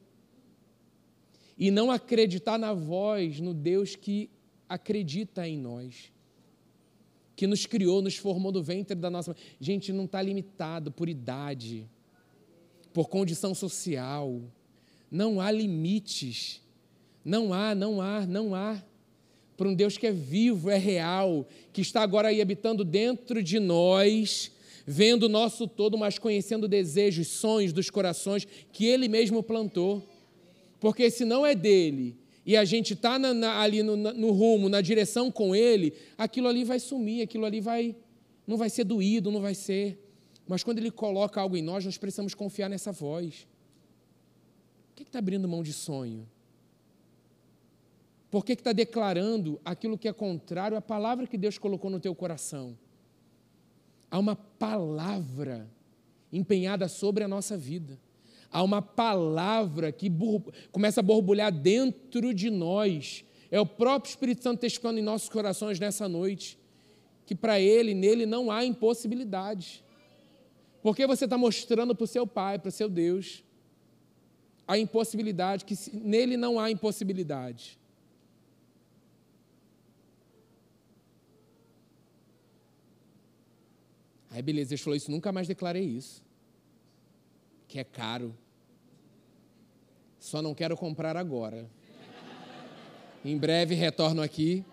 e 1.59 1.71
não 1.71 1.91
acreditar 1.91 2.59
na 2.59 2.73
voz, 2.73 3.39
no 3.39 3.53
Deus 3.53 3.95
que 3.95 4.31
acredita 4.67 5.47
em 5.47 5.59
nós, 5.59 6.11
que 7.37 7.47
nos 7.47 7.67
criou, 7.67 8.01
nos 8.01 8.17
formou 8.17 8.51
do 8.51 8.63
ventre 8.63 8.95
da 8.95 9.11
nossa. 9.11 9.37
Gente, 9.61 9.93
não 9.93 10.05
está 10.07 10.23
limitado 10.23 10.91
por 10.91 11.09
idade, 11.09 11.87
por 12.93 13.09
condição 13.09 13.55
social. 13.55 14.41
Não 15.11 15.41
há 15.41 15.51
limites. 15.51 16.61
Não 17.25 17.53
há, 17.53 17.75
não 17.75 18.01
há, 18.01 18.27
não 18.27 18.55
há 18.55 18.83
para 19.61 19.69
um 19.69 19.75
Deus 19.75 19.99
que 19.99 20.07
é 20.07 20.11
vivo, 20.11 20.71
é 20.71 20.79
real, 20.79 21.47
que 21.71 21.83
está 21.83 22.01
agora 22.01 22.29
aí 22.29 22.41
habitando 22.41 22.83
dentro 22.83 23.43
de 23.43 23.61
nós, 23.61 24.51
vendo 24.87 25.25
o 25.25 25.29
nosso 25.29 25.67
todo, 25.67 25.99
mas 25.99 26.19
conhecendo 26.19 26.67
desejos, 26.67 27.29
sonhos 27.29 27.71
dos 27.71 27.91
corações 27.91 28.49
que 28.73 28.87
Ele 28.87 29.07
mesmo 29.07 29.43
plantou. 29.43 30.03
Porque 30.81 31.11
se 31.11 31.27
não 31.27 31.45
é 31.45 31.55
dele 31.55 32.17
e 32.47 32.57
a 32.57 32.65
gente 32.65 32.95
está 32.95 33.21
ali 33.61 33.83
no, 33.83 33.99
no 33.99 34.31
rumo, 34.31 34.71
na 34.71 34.81
direção 34.81 35.31
com 35.31 35.55
Ele, 35.55 35.93
aquilo 36.17 36.49
ali 36.49 36.65
vai 36.65 36.81
sumir, 36.81 37.21
aquilo 37.21 37.45
ali 37.45 37.61
vai, 37.61 37.95
não 38.47 38.57
vai 38.57 38.71
ser 38.71 38.85
doído, 38.85 39.31
não 39.31 39.43
vai 39.43 39.55
ser. 39.55 40.10
Mas 40.51 40.65
quando 40.65 40.79
Ele 40.79 40.91
coloca 40.91 41.41
algo 41.41 41.57
em 41.57 41.63
nós, 41.63 41.85
nós 41.85 41.97
precisamos 41.97 42.35
confiar 42.35 42.69
nessa 42.69 42.91
voz. 42.91 43.47
O 44.91 44.97
que 44.97 45.05
está 45.05 45.21
abrindo 45.21 45.47
mão 45.47 45.63
de 45.63 45.73
sonho? 45.73 46.29
Por 48.29 48.45
que 48.45 48.55
está 48.55 48.73
declarando 48.73 49.61
aquilo 49.65 49.97
que 49.97 50.09
é 50.09 50.13
contrário 50.13 50.77
à 50.77 50.81
palavra 50.81 51.29
que 51.29 51.39
Deus 51.39 51.57
colocou 51.57 51.89
no 51.89 52.01
teu 52.01 52.13
coração? 52.17 52.77
Há 54.11 54.19
uma 54.19 54.35
palavra 54.35 55.71
empenhada 56.33 56.89
sobre 56.89 57.23
a 57.23 57.29
nossa 57.29 57.57
vida. 57.57 57.97
Há 58.51 58.61
uma 58.65 58.83
palavra 58.83 59.93
que 59.93 60.11
começa 60.73 60.99
a 60.99 61.05
borbulhar 61.05 61.53
dentro 61.53 62.35
de 62.35 62.51
nós. 62.51 63.25
É 63.53 63.61
o 63.61 63.67
próprio 63.67 64.11
Espírito 64.11 64.43
Santo 64.43 64.59
testificando 64.59 64.99
em 64.99 65.03
nossos 65.03 65.29
corações 65.29 65.79
nessa 65.79 66.09
noite. 66.09 66.59
que 67.25 67.37
para 67.37 67.61
ele, 67.61 67.95
nele, 67.95 68.27
não 68.27 68.51
há 68.51 68.65
impossibilidade. 68.65 69.85
Porque 70.83 71.07
você 71.07 71.25
está 71.25 71.37
mostrando 71.37 71.95
para 71.95 72.05
o 72.05 72.07
seu 72.07 72.27
pai, 72.27 72.59
para 72.59 72.69
o 72.69 72.73
seu 72.73 72.89
Deus, 72.89 73.45
a 74.67 74.79
impossibilidade, 74.79 75.65
que 75.65 75.75
nele 75.93 76.37
não 76.37 76.59
há 76.59 76.71
impossibilidade. 76.71 77.79
Aí, 84.31 84.41
beleza, 84.41 84.71
Deus 84.71 84.81
falou 84.81 84.97
isso, 84.97 85.11
nunca 85.11 85.33
mais 85.33 85.49
declarei 85.49 85.85
isso. 85.85 86.23
Que 87.67 87.81
é 87.81 87.85
caro. 87.85 88.35
Só 90.21 90.41
não 90.41 90.55
quero 90.55 90.77
comprar 90.77 91.17
agora. 91.17 91.69
Em 93.25 93.37
breve 93.37 93.75
retorno 93.75 94.23
aqui 94.23 94.65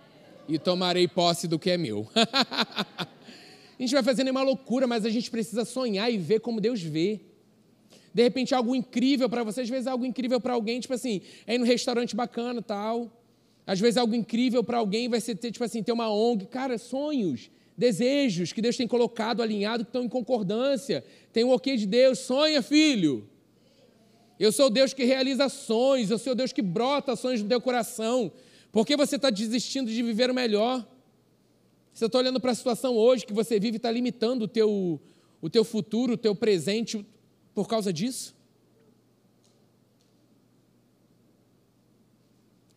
e 0.47 0.59
tomarei 0.59 1.07
posse 1.07 1.47
do 1.47 1.57
que 1.57 1.71
é 1.71 1.77
meu. 1.77 2.07
a 3.77 3.81
gente 3.81 3.93
vai 3.93 4.03
fazendo 4.03 4.29
uma 4.29 4.41
loucura, 4.41 4.87
mas 4.87 5.05
a 5.05 5.09
gente 5.09 5.29
precisa 5.29 5.63
sonhar 5.63 6.11
e 6.11 6.17
ver 6.17 6.39
como 6.39 6.59
Deus 6.59 6.81
vê. 6.81 7.21
De 8.13 8.23
repente, 8.23 8.55
algo 8.55 8.75
incrível 8.75 9.29
para 9.29 9.43
você, 9.43 9.61
às 9.61 9.69
vezes 9.69 9.85
algo 9.85 10.05
incrível 10.05 10.41
para 10.41 10.53
alguém, 10.53 10.79
tipo 10.79 10.93
assim, 10.93 11.21
é 11.45 11.53
ir 11.53 11.57
num 11.59 11.65
restaurante 11.65 12.15
bacana 12.15 12.61
tal. 12.61 13.11
Às 13.65 13.79
vezes 13.79 13.97
algo 13.97 14.15
incrível 14.15 14.63
para 14.63 14.77
alguém 14.77 15.07
vai 15.07 15.21
ser 15.21 15.35
ter, 15.35 15.51
tipo 15.51 15.63
assim, 15.63 15.83
ter 15.83 15.91
uma 15.91 16.09
ONG. 16.09 16.47
Cara, 16.47 16.77
sonhos, 16.77 17.51
desejos 17.77 18.51
que 18.51 18.61
Deus 18.61 18.75
tem 18.75 18.87
colocado, 18.87 19.43
alinhado, 19.43 19.83
que 19.83 19.89
estão 19.89 20.03
em 20.03 20.09
concordância. 20.09 21.03
Tem 21.31 21.43
o 21.43 21.49
ok 21.49 21.77
de 21.77 21.85
Deus. 21.85 22.19
Sonha, 22.19 22.61
filho. 22.63 23.29
Eu 24.39 24.51
sou 24.51 24.69
Deus 24.69 24.93
que 24.93 25.03
realiza 25.03 25.49
sonhos, 25.49 26.09
eu 26.09 26.17
sou 26.17 26.33
Deus 26.33 26.53
que 26.53 26.61
brota 26.61 27.15
sonhos 27.15 27.41
no 27.43 27.49
teu 27.49 27.59
coração. 27.59 28.31
Por 28.71 28.85
que 28.85 28.95
você 28.95 29.15
está 29.15 29.29
desistindo 29.29 29.91
de 29.91 30.01
viver 30.01 30.29
o 30.29 30.33
melhor? 30.33 30.87
Você 31.97 32.05
está 32.05 32.19
olhando 32.19 32.39
para 32.39 32.51
a 32.51 32.53
situação 32.53 32.95
hoje 32.95 33.25
que 33.25 33.33
você 33.33 33.59
vive 33.59 33.77
e 33.77 33.77
está 33.77 33.89
limitando 33.89 34.45
o 34.45 34.47
teu, 34.47 35.01
o 35.41 35.49
teu 35.49 35.63
futuro, 35.63 36.13
o 36.13 36.17
teu 36.17 36.35
presente 36.35 37.03
por 37.55 37.67
causa 37.67 37.91
disso? 37.91 38.35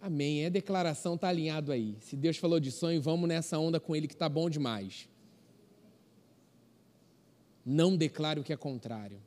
Amém. 0.00 0.46
É 0.46 0.48
declaração, 0.48 1.16
está 1.16 1.28
alinhado 1.28 1.70
aí. 1.70 1.98
Se 2.00 2.16
Deus 2.16 2.38
falou 2.38 2.58
de 2.58 2.72
sonho, 2.72 2.98
vamos 3.02 3.28
nessa 3.28 3.58
onda 3.58 3.78
com 3.78 3.94
Ele 3.94 4.08
que 4.08 4.14
está 4.14 4.26
bom 4.26 4.48
demais. 4.48 5.06
Não 7.62 7.98
declare 7.98 8.40
o 8.40 8.42
que 8.42 8.54
é 8.54 8.56
contrário. 8.56 9.20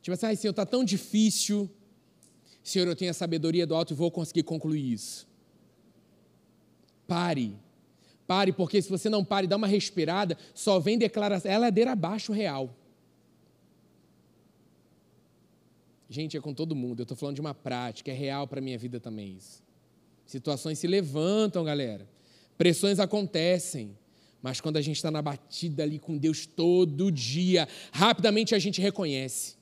Tipo 0.00 0.14
assim, 0.14 0.24
ah, 0.24 0.34
Senhor, 0.34 0.52
está 0.52 0.64
tão 0.64 0.82
difícil. 0.82 1.68
Senhor, 2.64 2.88
eu 2.88 2.96
tenho 2.96 3.10
a 3.10 3.14
sabedoria 3.14 3.66
do 3.66 3.74
alto 3.74 3.92
e 3.92 3.94
vou 3.94 4.10
conseguir 4.10 4.44
concluir 4.44 4.94
isso. 4.94 5.27
Pare. 7.08 7.56
Pare, 8.26 8.52
porque 8.52 8.80
se 8.82 8.90
você 8.90 9.08
não 9.08 9.24
pare 9.24 9.46
e 9.46 9.48
dá 9.48 9.56
uma 9.56 9.66
respirada, 9.66 10.36
só 10.54 10.78
vem 10.78 10.98
declaração. 10.98 11.50
É 11.50 11.58
ladeira 11.58 11.92
abaixo 11.92 12.30
real. 12.30 12.76
Gente, 16.10 16.36
é 16.36 16.40
com 16.40 16.54
todo 16.54 16.76
mundo. 16.76 17.00
Eu 17.00 17.04
estou 17.04 17.16
falando 17.16 17.34
de 17.34 17.40
uma 17.40 17.54
prática, 17.54 18.10
é 18.10 18.14
real 18.14 18.46
para 18.46 18.60
a 18.60 18.62
minha 18.62 18.78
vida 18.78 19.00
também 19.00 19.36
isso. 19.36 19.62
Situações 20.26 20.78
se 20.78 20.86
levantam, 20.86 21.64
galera. 21.64 22.08
Pressões 22.56 22.98
acontecem. 23.00 23.96
Mas 24.42 24.60
quando 24.60 24.76
a 24.76 24.82
gente 24.82 24.96
está 24.96 25.10
na 25.10 25.20
batida 25.20 25.82
ali 25.82 25.98
com 25.98 26.16
Deus 26.16 26.46
todo 26.46 27.10
dia, 27.10 27.66
rapidamente 27.92 28.54
a 28.54 28.58
gente 28.58 28.80
reconhece. 28.80 29.57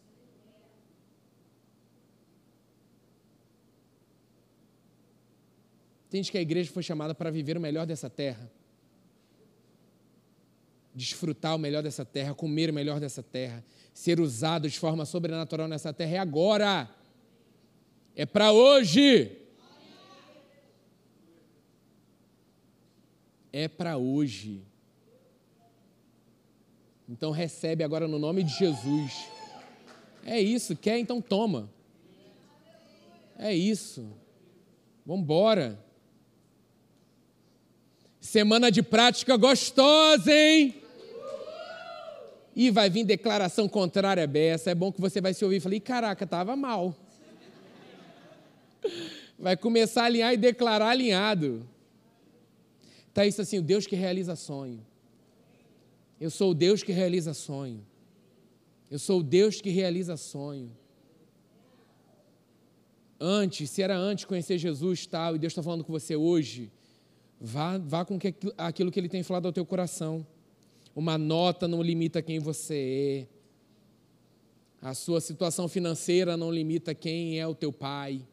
Entende 6.16 6.30
que 6.30 6.38
a 6.38 6.40
igreja 6.40 6.72
foi 6.72 6.82
chamada 6.82 7.14
para 7.14 7.30
viver 7.30 7.58
o 7.58 7.60
melhor 7.60 7.84
dessa 7.84 8.08
terra? 8.08 8.50
Desfrutar 10.94 11.54
o 11.54 11.58
melhor 11.58 11.82
dessa 11.82 12.06
terra, 12.06 12.34
comer 12.34 12.70
o 12.70 12.72
melhor 12.72 12.98
dessa 12.98 13.22
terra, 13.22 13.62
ser 13.92 14.18
usado 14.18 14.66
de 14.66 14.78
forma 14.78 15.04
sobrenatural 15.04 15.68
nessa 15.68 15.92
terra 15.92 16.16
é 16.16 16.18
agora. 16.18 16.90
É 18.14 18.24
para 18.24 18.50
hoje. 18.50 19.30
É 23.52 23.68
para 23.68 23.98
hoje. 23.98 24.62
Então 27.06 27.30
recebe 27.30 27.84
agora 27.84 28.08
no 28.08 28.18
nome 28.18 28.42
de 28.42 28.54
Jesus. 28.54 29.28
É 30.24 30.40
isso, 30.40 30.74
quer 30.74 30.98
então 30.98 31.20
toma. 31.20 31.70
É 33.36 33.54
isso. 33.54 34.10
Vamos 35.04 35.24
embora. 35.24 35.84
Semana 38.26 38.72
de 38.72 38.82
prática 38.82 39.36
gostosa, 39.36 40.34
hein? 40.34 40.82
E 42.56 42.72
vai 42.72 42.90
vir 42.90 43.04
declaração 43.04 43.68
contrária 43.68 44.28
a 44.28 44.38
essa. 44.38 44.68
É 44.68 44.74
bom 44.74 44.90
que 44.90 45.00
você 45.00 45.20
vai 45.20 45.32
se 45.32 45.44
ouvir 45.44 45.58
e 45.58 45.60
falar: 45.60 45.80
caraca, 45.80 46.24
estava 46.24 46.56
mal. 46.56 46.94
Vai 49.38 49.56
começar 49.56 50.02
a 50.02 50.06
alinhar 50.06 50.32
e 50.32 50.36
declarar 50.38 50.88
alinhado. 50.88 51.68
Está 53.08 53.24
isso 53.24 53.40
assim: 53.42 53.58
o 53.58 53.62
Deus 53.62 53.86
que 53.86 53.94
realiza 53.94 54.34
sonho. 54.34 54.84
Eu 56.20 56.30
sou 56.30 56.50
o 56.50 56.54
Deus 56.54 56.82
que 56.82 56.90
realiza 56.90 57.32
sonho. 57.32 57.86
Eu 58.90 58.98
sou 58.98 59.20
o 59.20 59.22
Deus 59.22 59.60
que 59.60 59.70
realiza 59.70 60.16
sonho. 60.16 60.76
Antes, 63.20 63.70
se 63.70 63.82
era 63.82 63.96
antes 63.96 64.24
conhecer 64.24 64.58
Jesus 64.58 65.06
tal, 65.06 65.36
e 65.36 65.38
Deus 65.38 65.52
está 65.52 65.62
falando 65.62 65.84
com 65.84 65.92
você 65.92 66.16
hoje, 66.16 66.72
Vá, 67.40 67.78
vá 67.78 68.04
com 68.04 68.18
que, 68.18 68.34
aquilo 68.56 68.90
que 68.90 68.98
ele 68.98 69.08
tem 69.08 69.22
falado 69.22 69.46
ao 69.46 69.52
teu 69.52 69.64
coração. 69.64 70.26
Uma 70.94 71.18
nota 71.18 71.68
não 71.68 71.82
limita 71.82 72.22
quem 72.22 72.38
você 72.38 73.28
é. 73.30 73.36
A 74.80 74.94
sua 74.94 75.20
situação 75.20 75.68
financeira 75.68 76.36
não 76.36 76.50
limita 76.50 76.94
quem 76.94 77.38
é 77.38 77.46
o 77.46 77.54
teu 77.54 77.72
pai. 77.72 78.26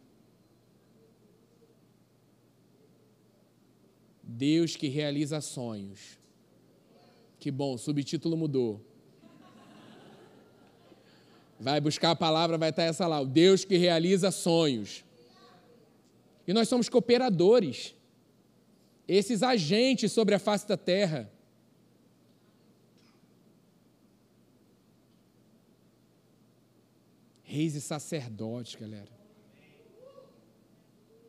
Deus 4.21 4.75
que 4.75 4.87
realiza 4.87 5.41
sonhos. 5.41 6.17
Que 7.39 7.51
bom, 7.51 7.73
o 7.73 7.77
subtítulo 7.77 8.37
mudou. 8.37 8.81
Vai 11.59 11.79
buscar 11.81 12.11
a 12.11 12.15
palavra, 12.15 12.57
vai 12.57 12.69
estar 12.69 12.83
essa 12.83 13.05
lá. 13.05 13.19
O 13.19 13.25
Deus 13.25 13.65
que 13.65 13.77
realiza 13.77 14.31
sonhos. 14.31 15.03
E 16.47 16.53
nós 16.53 16.67
somos 16.67 16.89
cooperadores 16.89 17.95
esses 19.07 19.43
agentes 19.43 20.11
sobre 20.11 20.33
a 20.35 20.39
face 20.39 20.67
da 20.67 20.77
terra. 20.77 21.31
Reis 27.43 27.75
e 27.75 27.81
sacerdotes, 27.81 28.75
galera. 28.75 29.11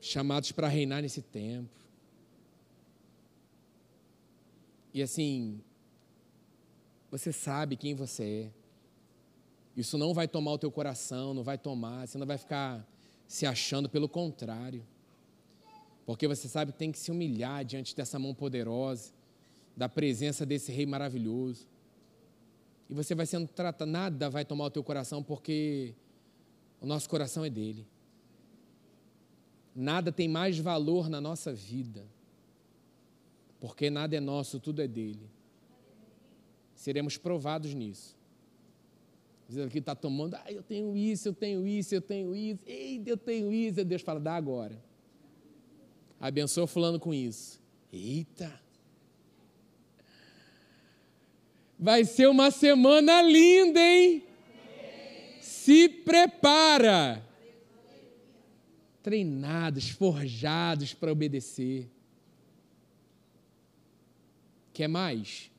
Chamados 0.00 0.52
para 0.52 0.68
reinar 0.68 1.02
nesse 1.02 1.20
tempo. 1.20 1.84
E 4.92 5.02
assim, 5.02 5.60
você 7.10 7.32
sabe 7.32 7.76
quem 7.76 7.94
você 7.94 8.50
é. 8.50 8.64
Isso 9.76 9.98
não 9.98 10.14
vai 10.14 10.28
tomar 10.28 10.52
o 10.52 10.58
teu 10.58 10.70
coração, 10.70 11.34
não 11.34 11.42
vai 11.42 11.58
tomar, 11.58 12.06
você 12.06 12.16
não 12.16 12.26
vai 12.26 12.38
ficar 12.38 12.86
se 13.26 13.44
achando, 13.44 13.88
pelo 13.88 14.08
contrário. 14.08 14.86
Porque 16.06 16.28
você 16.28 16.48
sabe 16.48 16.72
que 16.72 16.78
tem 16.78 16.92
que 16.92 16.98
se 16.98 17.10
humilhar 17.10 17.64
diante 17.64 17.96
dessa 17.96 18.18
mão 18.18 18.34
poderosa, 18.34 19.12
da 19.76 19.88
presença 19.88 20.44
desse 20.44 20.70
rei 20.70 20.86
maravilhoso. 20.86 21.66
E 22.88 22.94
você 22.94 23.14
vai 23.14 23.26
sendo 23.26 23.48
tratado, 23.48 23.90
nada 23.90 24.28
vai 24.28 24.44
tomar 24.44 24.66
o 24.66 24.70
teu 24.70 24.84
coração, 24.84 25.22
porque 25.22 25.94
o 26.80 26.86
nosso 26.86 27.08
coração 27.08 27.44
é 27.44 27.50
dele. 27.50 27.86
Nada 29.74 30.12
tem 30.12 30.28
mais 30.28 30.58
valor 30.58 31.08
na 31.08 31.20
nossa 31.20 31.52
vida, 31.52 32.06
porque 33.58 33.88
nada 33.88 34.14
é 34.14 34.20
nosso, 34.20 34.60
tudo 34.60 34.82
é 34.82 34.86
dele. 34.86 35.28
Seremos 36.74 37.16
provados 37.16 37.72
nisso. 37.72 38.14
Dizendo 39.48 39.70
que 39.70 39.78
está 39.78 39.94
tomando, 39.94 40.34
ah, 40.34 40.52
eu 40.52 40.62
tenho 40.62 40.94
isso, 40.94 41.28
eu 41.28 41.34
tenho 41.34 41.66
isso, 41.66 41.94
eu 41.94 42.00
tenho 42.00 42.36
isso, 42.36 42.60
eita, 42.66 43.10
eu 43.10 43.16
tenho 43.16 43.52
isso. 43.52 43.80
E 43.80 43.84
Deus 43.84 44.02
fala, 44.02 44.20
dá 44.20 44.36
agora 44.36 44.78
abençoa 46.20 46.66
fulano 46.66 46.98
com 46.98 47.12
isso. 47.12 47.60
Eita! 47.92 48.60
Vai 51.78 52.04
ser 52.04 52.28
uma 52.28 52.50
semana 52.50 53.20
linda, 53.22 53.80
hein? 53.80 54.24
Se 55.40 55.88
prepara. 55.88 57.22
Treinados, 59.02 59.90
forjados 59.90 60.94
para 60.94 61.12
obedecer. 61.12 61.90
Quer 64.72 64.88
mais? 64.88 65.50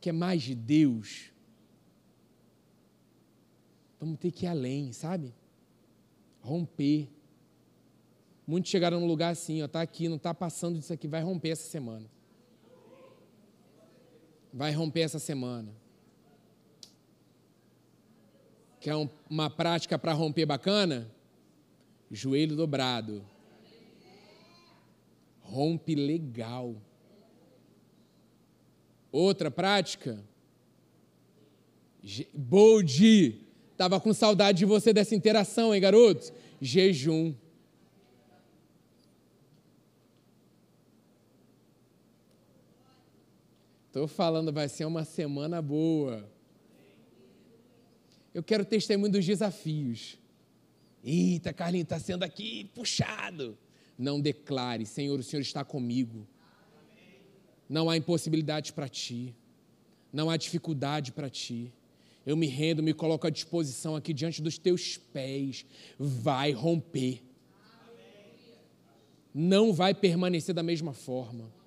Quer 0.00 0.12
mais 0.12 0.42
de 0.42 0.54
Deus? 0.54 1.32
Vamos 4.00 4.18
ter 4.18 4.30
que 4.30 4.46
ir 4.46 4.48
além, 4.48 4.92
sabe? 4.92 5.34
Romper. 6.40 7.08
Muitos 8.48 8.70
chegaram 8.70 8.98
num 8.98 9.06
lugar 9.06 9.32
assim, 9.32 9.62
ó, 9.62 9.68
tá 9.68 9.82
aqui, 9.82 10.08
não 10.08 10.16
está 10.16 10.32
passando 10.32 10.78
disso 10.78 10.90
aqui, 10.90 11.06
vai 11.06 11.20
romper 11.22 11.50
essa 11.50 11.68
semana. 11.68 12.06
vai 14.50 14.72
romper 14.72 15.00
essa 15.00 15.18
semana. 15.18 15.70
Quer 18.80 18.96
um, 18.96 19.06
uma 19.28 19.50
prática 19.50 19.98
para 19.98 20.14
romper 20.14 20.46
bacana? 20.46 21.10
Joelho 22.10 22.56
dobrado. 22.56 23.22
Rompe 25.42 25.94
legal. 25.94 26.74
Outra 29.12 29.50
prática? 29.50 30.24
Bold. 32.32 33.46
Tava 33.76 34.00
com 34.00 34.14
saudade 34.14 34.60
de 34.60 34.64
você 34.64 34.90
dessa 34.90 35.14
interação, 35.14 35.74
hein, 35.74 35.82
garotos? 35.82 36.32
Jejum. 36.62 37.34
Estou 43.88 44.06
falando, 44.06 44.52
vai 44.52 44.68
ser 44.68 44.84
uma 44.84 45.02
semana 45.02 45.62
boa. 45.62 46.30
Eu 48.34 48.42
quero 48.42 48.62
testemunho 48.62 49.10
dos 49.10 49.24
desafios. 49.24 50.18
Eita, 51.02 51.54
Carlinhos, 51.54 51.86
está 51.86 51.98
sendo 51.98 52.22
aqui 52.22 52.70
puxado. 52.74 53.56
Não 53.96 54.20
declare, 54.20 54.84
Senhor, 54.84 55.18
o 55.18 55.22
Senhor 55.22 55.40
está 55.40 55.64
comigo. 55.64 56.28
Não 57.66 57.88
há 57.88 57.96
impossibilidades 57.96 58.70
para 58.72 58.90
ti. 58.90 59.34
Não 60.12 60.28
há 60.28 60.36
dificuldade 60.36 61.10
para 61.10 61.30
ti. 61.30 61.72
Eu 62.26 62.36
me 62.36 62.46
rendo, 62.46 62.82
me 62.82 62.92
coloco 62.92 63.26
à 63.26 63.30
disposição 63.30 63.96
aqui 63.96 64.12
diante 64.12 64.42
dos 64.42 64.58
teus 64.58 64.98
pés. 64.98 65.64
Vai 65.98 66.52
romper. 66.52 67.22
Não 69.32 69.72
vai 69.72 69.94
permanecer 69.94 70.54
da 70.54 70.62
mesma 70.62 70.92
forma. 70.92 71.57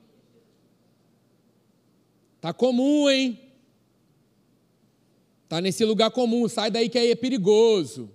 Tá 2.42 2.52
comum, 2.52 3.08
hein? 3.08 3.40
Tá 5.48 5.62
nesse 5.62 5.86
lugar 5.86 6.10
comum, 6.10 6.50
sai 6.50 6.72
daí 6.72 6.90
que 6.90 6.98
aí 6.98 7.12
é 7.12 7.16
perigoso. 7.16 8.10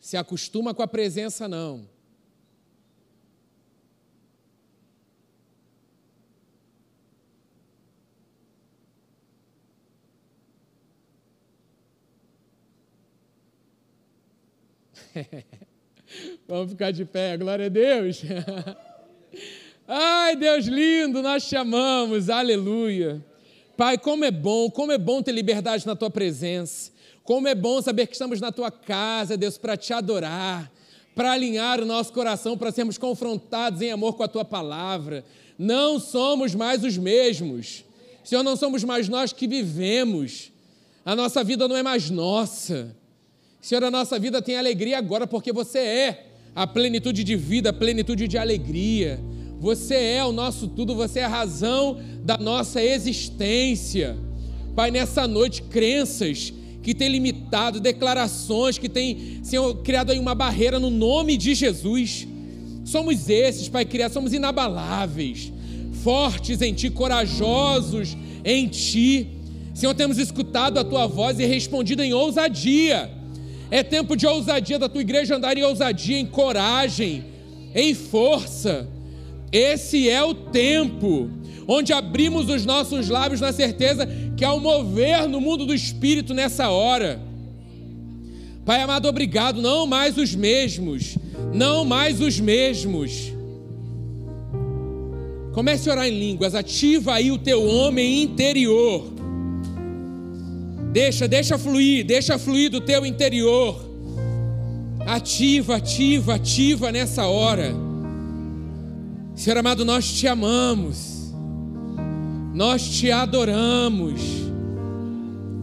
Se 0.00 0.16
acostuma 0.16 0.72
com 0.72 0.82
a 0.82 0.88
presença 0.88 1.46
não. 1.46 1.86
Vamos 16.48 16.70
ficar 16.70 16.92
de 16.92 17.04
pé, 17.04 17.36
glória 17.36 17.66
a 17.66 17.68
Deus. 17.68 18.22
Ai, 19.92 20.36
Deus 20.36 20.66
lindo, 20.66 21.20
nós 21.20 21.48
te 21.48 21.56
amamos, 21.56 22.30
aleluia. 22.30 23.20
Pai, 23.76 23.98
como 23.98 24.24
é 24.24 24.30
bom, 24.30 24.70
como 24.70 24.92
é 24.92 24.98
bom 24.98 25.20
ter 25.20 25.32
liberdade 25.32 25.84
na 25.84 25.96
tua 25.96 26.08
presença. 26.08 26.92
Como 27.24 27.48
é 27.48 27.56
bom 27.56 27.82
saber 27.82 28.06
que 28.06 28.12
estamos 28.12 28.40
na 28.40 28.52
tua 28.52 28.70
casa, 28.70 29.36
Deus, 29.36 29.58
para 29.58 29.76
te 29.76 29.92
adorar, 29.92 30.70
para 31.12 31.32
alinhar 31.32 31.80
o 31.80 31.84
nosso 31.84 32.12
coração, 32.12 32.56
para 32.56 32.70
sermos 32.70 32.98
confrontados 32.98 33.82
em 33.82 33.90
amor 33.90 34.14
com 34.14 34.22
a 34.22 34.28
tua 34.28 34.44
palavra. 34.44 35.24
Não 35.58 35.98
somos 35.98 36.54
mais 36.54 36.84
os 36.84 36.96
mesmos. 36.96 37.84
Senhor, 38.22 38.44
não 38.44 38.54
somos 38.54 38.84
mais 38.84 39.08
nós 39.08 39.32
que 39.32 39.48
vivemos. 39.48 40.52
A 41.04 41.16
nossa 41.16 41.42
vida 41.42 41.66
não 41.66 41.76
é 41.76 41.82
mais 41.82 42.10
nossa. 42.10 42.94
Senhor, 43.60 43.82
a 43.82 43.90
nossa 43.90 44.20
vida 44.20 44.40
tem 44.40 44.56
alegria 44.56 44.98
agora 44.98 45.26
porque 45.26 45.52
você 45.52 45.80
é 45.80 46.26
a 46.54 46.64
plenitude 46.64 47.24
de 47.24 47.34
vida, 47.34 47.70
a 47.70 47.72
plenitude 47.72 48.28
de 48.28 48.38
alegria. 48.38 49.18
Você 49.60 49.94
é 49.94 50.24
o 50.24 50.32
nosso 50.32 50.66
tudo, 50.68 50.94
você 50.94 51.18
é 51.18 51.24
a 51.24 51.28
razão 51.28 51.98
da 52.24 52.38
nossa 52.38 52.82
existência. 52.82 54.16
Pai, 54.74 54.90
nessa 54.90 55.28
noite, 55.28 55.60
crenças 55.60 56.50
que 56.82 56.94
têm 56.94 57.10
limitado, 57.10 57.78
declarações 57.78 58.78
que 58.78 58.88
têm, 58.88 59.40
Senhor, 59.42 59.74
criado 59.82 60.12
aí 60.12 60.18
uma 60.18 60.34
barreira 60.34 60.80
no 60.80 60.88
nome 60.88 61.36
de 61.36 61.54
Jesus. 61.54 62.26
Somos 62.86 63.28
esses, 63.28 63.68
Pai, 63.68 63.84
criados, 63.84 64.14
somos 64.14 64.32
inabaláveis, 64.32 65.52
fortes 66.02 66.62
em 66.62 66.72
Ti, 66.72 66.88
corajosos 66.88 68.16
em 68.42 68.66
Ti. 68.66 69.28
Senhor, 69.74 69.92
temos 69.92 70.16
escutado 70.16 70.78
a 70.78 70.84
Tua 70.84 71.06
voz 71.06 71.38
e 71.38 71.44
respondido 71.44 72.02
em 72.02 72.14
ousadia. 72.14 73.10
É 73.70 73.82
tempo 73.82 74.16
de 74.16 74.26
ousadia 74.26 74.78
da 74.78 74.88
Tua 74.88 75.02
igreja 75.02 75.36
andar 75.36 75.58
em 75.58 75.64
ousadia, 75.64 76.18
em 76.18 76.24
coragem, 76.24 77.26
em 77.74 77.94
força 77.94 78.88
esse 79.52 80.08
é 80.08 80.22
o 80.22 80.34
tempo 80.34 81.30
onde 81.66 81.92
abrimos 81.92 82.48
os 82.48 82.66
nossos 82.66 83.08
lábios 83.08 83.40
na 83.40 83.52
certeza 83.52 84.08
que 84.36 84.44
há 84.44 84.52
um 84.52 84.58
mover 84.58 85.28
no 85.28 85.40
mundo 85.40 85.64
do 85.64 85.72
espírito 85.72 86.34
nessa 86.34 86.68
hora. 86.68 87.20
Pai 88.64 88.82
amado, 88.82 89.06
obrigado, 89.06 89.62
não 89.62 89.86
mais 89.86 90.18
os 90.18 90.34
mesmos, 90.34 91.16
não 91.54 91.84
mais 91.84 92.20
os 92.20 92.40
mesmos. 92.40 93.32
Comece 95.52 95.88
a 95.88 95.92
orar 95.92 96.06
em 96.06 96.18
línguas, 96.18 96.54
ativa 96.54 97.14
aí 97.14 97.30
o 97.30 97.38
teu 97.38 97.64
homem 97.64 98.22
interior. 98.22 99.04
Deixa, 100.92 101.28
deixa 101.28 101.56
fluir, 101.56 102.04
deixa 102.04 102.38
fluir 102.38 102.70
do 102.70 102.80
teu 102.80 103.06
interior. 103.06 103.80
Ativa, 105.06 105.76
ativa, 105.76 106.34
ativa 106.34 106.90
nessa 106.90 107.26
hora. 107.26 107.89
Senhor 109.40 109.56
amado, 109.56 109.86
nós 109.86 110.06
te 110.06 110.28
amamos, 110.28 111.32
nós 112.52 112.86
te 112.86 113.10
adoramos. 113.10 114.20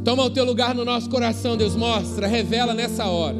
Toma 0.04 0.24
o 0.24 0.32
teu 0.32 0.44
lugar 0.44 0.74
no 0.74 0.84
nosso 0.84 1.08
coração, 1.08 1.56
Deus, 1.56 1.76
mostra, 1.76 2.26
revela 2.26 2.74
nessa 2.74 3.06
hora. 3.06 3.38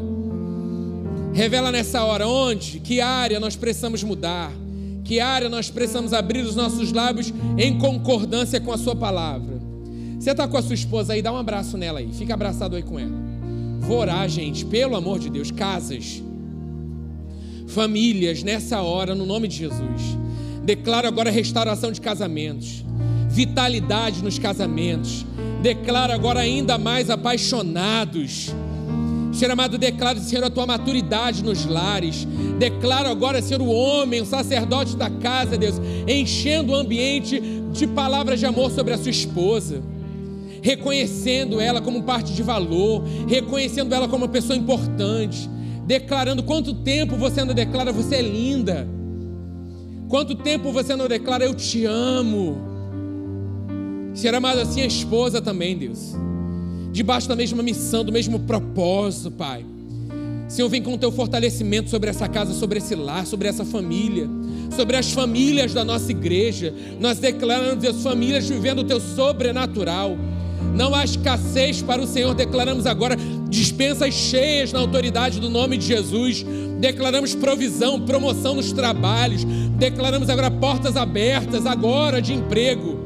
Revela 1.34 1.72
nessa 1.72 2.04
hora 2.04 2.28
onde, 2.28 2.80
que 2.82 3.02
área 3.02 3.40
nós 3.40 3.56
precisamos 3.56 4.04
mudar, 4.04 4.52
que 5.04 5.20
área 5.20 5.50
nós 5.50 5.72
precisamos 5.72 6.14
abrir 6.14 6.46
os 6.46 6.56
nossos 6.56 6.92
lábios 6.94 7.34
em 7.58 7.80
concordância 7.80 8.62
com 8.62 8.72
a 8.72 8.78
Sua 8.78 8.96
palavra. 8.96 9.60
Você 10.20 10.30
está 10.30 10.48
com 10.48 10.58
a 10.58 10.62
sua 10.62 10.76
esposa 10.76 11.14
aí, 11.14 11.22
dá 11.24 11.34
um 11.34 11.38
abraço 11.38 11.78
nela 11.78 11.98
aí, 11.98 12.14
fica 12.14 12.36
abraçado 12.36 12.76
aí 12.76 12.84
com 12.84 13.00
ela. 13.00 13.18
Vou 13.80 13.98
orar, 13.98 14.30
gente, 14.30 14.64
pelo 14.68 14.96
amor 14.96 15.18
de 15.18 15.32
Deus, 15.32 15.50
casas, 15.50 16.22
famílias, 17.66 18.44
nessa 18.44 18.84
hora, 18.84 19.16
no 19.16 19.26
nome 19.26 19.48
de 19.48 19.58
Jesus. 19.58 20.27
Declaro 20.68 21.08
agora 21.08 21.32
restauração 21.32 21.94
de 21.94 22.02
casamentos, 22.02 22.84
vitalidade 23.30 24.22
nos 24.22 24.38
casamentos. 24.38 25.26
Declaro 25.62 26.12
agora 26.12 26.42
ainda 26.42 26.78
mais 26.78 27.10
apaixonados. 27.10 28.54
Senhor 29.32 29.52
amado, 29.52 29.78
declaro, 29.78 30.20
Senhor, 30.20 30.44
a 30.44 30.50
tua 30.50 30.66
maturidade 30.66 31.42
nos 31.42 31.66
lares. 31.66 32.28
Declaro 32.60 33.08
agora, 33.08 33.42
Senhor, 33.42 33.62
o 33.62 33.70
homem, 33.70 34.20
o 34.20 34.26
sacerdote 34.26 34.98
da 34.98 35.10
casa, 35.10 35.58
Deus, 35.58 35.76
enchendo 36.06 36.74
o 36.74 36.76
ambiente 36.76 37.42
de 37.72 37.88
palavras 37.88 38.38
de 38.38 38.46
amor 38.46 38.70
sobre 38.70 38.94
a 38.94 38.98
sua 38.98 39.12
esposa. 39.12 39.82
Reconhecendo 40.62 41.62
ela 41.62 41.80
como 41.80 42.04
parte 42.04 42.34
de 42.34 42.44
valor, 42.44 43.06
reconhecendo 43.26 43.96
ela 43.96 44.10
como 44.10 44.26
uma 44.26 44.32
pessoa 44.32 44.58
importante, 44.58 45.50
declarando 45.86 46.44
quanto 46.44 46.74
tempo 46.74 47.16
você 47.16 47.40
ainda 47.40 47.54
declara, 47.54 47.94
você 47.94 48.16
é 48.16 48.22
linda 48.22 48.97
Quanto 50.10 50.36
tempo 50.36 50.72
você 50.72 50.96
não 50.96 51.08
declara 51.08 51.44
eu 51.44 51.54
te 51.54 51.86
amo? 51.86 52.58
Ser 54.14 54.34
amado 54.34 54.60
assim 54.60 54.82
a 54.82 54.86
esposa 54.86 55.42
também, 55.42 55.78
Deus. 55.78 56.16
Debaixo 56.92 57.28
da 57.28 57.36
mesma 57.36 57.62
missão, 57.62 58.06
do 58.06 58.12
mesmo 58.12 58.40
propósito, 58.40 59.32
Pai. 59.32 59.66
Senhor, 60.48 60.70
vem 60.70 60.82
com 60.82 60.94
o 60.94 60.98
teu 60.98 61.12
fortalecimento 61.12 61.90
sobre 61.90 62.10
essa 62.10 62.28
casa, 62.28 62.54
sobre 62.54 62.80
esse 62.80 62.96
lar, 62.96 63.26
sobre 63.26 63.50
essa 63.50 63.66
família, 63.66 64.30
sobre 64.74 64.96
as 64.96 65.12
famílias 65.12 65.74
da 65.74 65.84
nossa 65.84 66.10
igreja. 66.10 66.74
Nós 67.00 67.20
declaramos 67.20 67.84
as 67.84 68.02
famílias 68.02 68.48
vivendo 68.48 68.80
o 68.80 68.84
teu 68.86 69.02
sobrenatural. 69.02 70.18
Não 70.74 70.96
há 70.96 71.04
escassez 71.04 71.82
para 71.82 72.02
o 72.02 72.08
Senhor, 72.08 72.34
declaramos 72.34 72.86
agora 72.86 73.18
dispensas 73.50 74.14
cheias 74.14 74.72
na 74.72 74.80
autoridade 74.80 75.40
do 75.40 75.50
nome 75.50 75.78
de 75.78 75.86
Jesus. 75.86 76.46
Declaramos 76.80 77.34
provisão, 77.34 78.02
promoção 78.02 78.56
nos 78.56 78.72
trabalhos. 78.72 79.44
Declaramos 79.44 80.30
agora 80.30 80.52
portas 80.52 80.96
abertas 80.96 81.66
agora 81.66 82.22
de 82.22 82.34
emprego. 82.34 82.98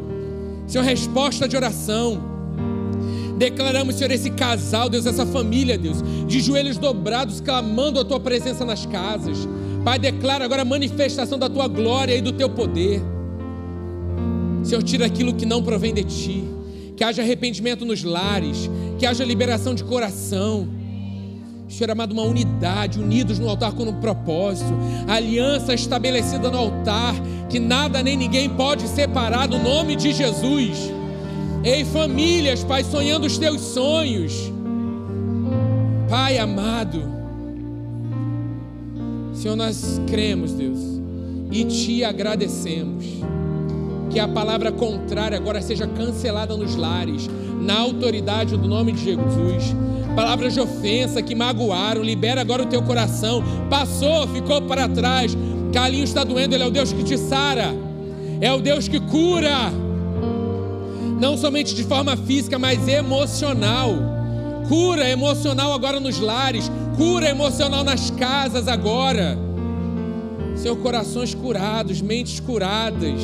Senhor, 0.67 0.83
resposta 0.83 1.47
de 1.47 1.55
oração. 1.55 2.29
Declaramos, 3.37 3.95
Senhor, 3.95 4.11
esse 4.11 4.29
casal, 4.29 4.87
Deus, 4.87 5.05
essa 5.05 5.25
família, 5.25 5.77
Deus, 5.77 5.97
de 6.27 6.39
joelhos 6.39 6.77
dobrados, 6.77 7.41
clamando 7.41 7.99
a 7.99 8.05
tua 8.05 8.19
presença 8.19 8.63
nas 8.63 8.85
casas. 8.85 9.47
Pai, 9.83 9.97
declara 9.97 10.45
agora 10.45 10.61
a 10.61 10.65
manifestação 10.65 11.39
da 11.39 11.49
tua 11.49 11.67
glória 11.67 12.15
e 12.15 12.21
do 12.21 12.31
teu 12.31 12.49
poder. 12.49 13.01
Senhor, 14.63 14.83
tira 14.83 15.07
aquilo 15.07 15.33
que 15.33 15.45
não 15.45 15.63
provém 15.63 15.93
de 15.93 16.03
ti 16.03 16.60
que 17.01 17.05
haja 17.05 17.23
arrependimento 17.23 17.83
nos 17.83 18.03
lares, 18.03 18.69
que 18.99 19.07
haja 19.07 19.25
liberação 19.25 19.73
de 19.73 19.83
coração. 19.83 20.69
Senhor 21.67 21.89
amado, 21.89 22.11
uma 22.11 22.21
unidade, 22.21 22.99
unidos 22.99 23.39
no 23.39 23.49
altar 23.49 23.71
com 23.71 23.85
um 23.85 23.99
propósito, 23.99 24.71
aliança 25.07 25.73
estabelecida 25.73 26.51
no 26.51 26.59
altar, 26.59 27.15
que 27.49 27.57
nada 27.59 28.03
nem 28.03 28.15
ninguém 28.15 28.47
pode 28.47 28.87
separar 28.87 29.47
do 29.47 29.57
nome 29.57 29.95
de 29.95 30.13
Jesus. 30.13 30.77
Ei, 31.63 31.83
famílias, 31.85 32.63
Pai, 32.63 32.83
sonhando 32.83 33.25
os 33.25 33.35
teus 33.35 33.61
sonhos. 33.61 34.53
Pai 36.07 36.37
amado, 36.37 37.01
Senhor, 39.33 39.55
nós 39.55 39.99
cremos, 40.05 40.51
Deus, 40.51 40.77
e 41.51 41.65
te 41.65 42.03
agradecemos. 42.03 43.05
Que 44.11 44.19
a 44.19 44.27
palavra 44.27 44.71
contrária 44.71 45.37
agora 45.37 45.61
seja 45.61 45.87
cancelada 45.87 46.55
nos 46.55 46.75
lares, 46.75 47.29
na 47.61 47.79
autoridade 47.79 48.57
do 48.57 48.67
nome 48.67 48.91
de 48.91 49.03
Jesus. 49.03 49.75
Palavras 50.15 50.53
de 50.53 50.59
ofensa 50.59 51.21
que 51.21 51.33
magoaram, 51.33 52.03
libera 52.03 52.41
agora 52.41 52.63
o 52.63 52.65
teu 52.65 52.81
coração. 52.81 53.41
Passou, 53.69 54.27
ficou 54.27 54.61
para 54.63 54.89
trás. 54.89 55.35
Calinho 55.73 56.03
está 56.03 56.23
doendo, 56.23 56.53
ele 56.53 56.63
é 56.63 56.67
o 56.67 56.71
Deus 56.71 56.91
que 56.91 57.03
te 57.03 57.17
sara, 57.17 57.73
é 58.41 58.51
o 58.51 58.59
Deus 58.59 58.89
que 58.89 58.99
cura 58.99 59.71
não 61.21 61.37
somente 61.37 61.75
de 61.75 61.83
forma 61.83 62.17
física, 62.17 62.57
mas 62.57 62.87
emocional. 62.87 63.93
Cura 64.67 65.07
emocional 65.07 65.71
agora 65.71 65.99
nos 65.99 66.19
lares, 66.19 66.69
cura 66.97 67.29
emocional 67.29 67.83
nas 67.83 68.09
casas 68.09 68.67
agora. 68.67 69.37
Seu 70.55 70.75
corações 70.75 71.35
curados, 71.35 72.01
mentes 72.01 72.39
curadas. 72.39 73.21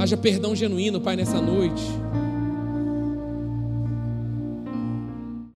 Haja 0.00 0.16
perdão 0.16 0.56
genuíno, 0.56 0.98
Pai, 0.98 1.14
nessa 1.14 1.42
noite. 1.42 1.82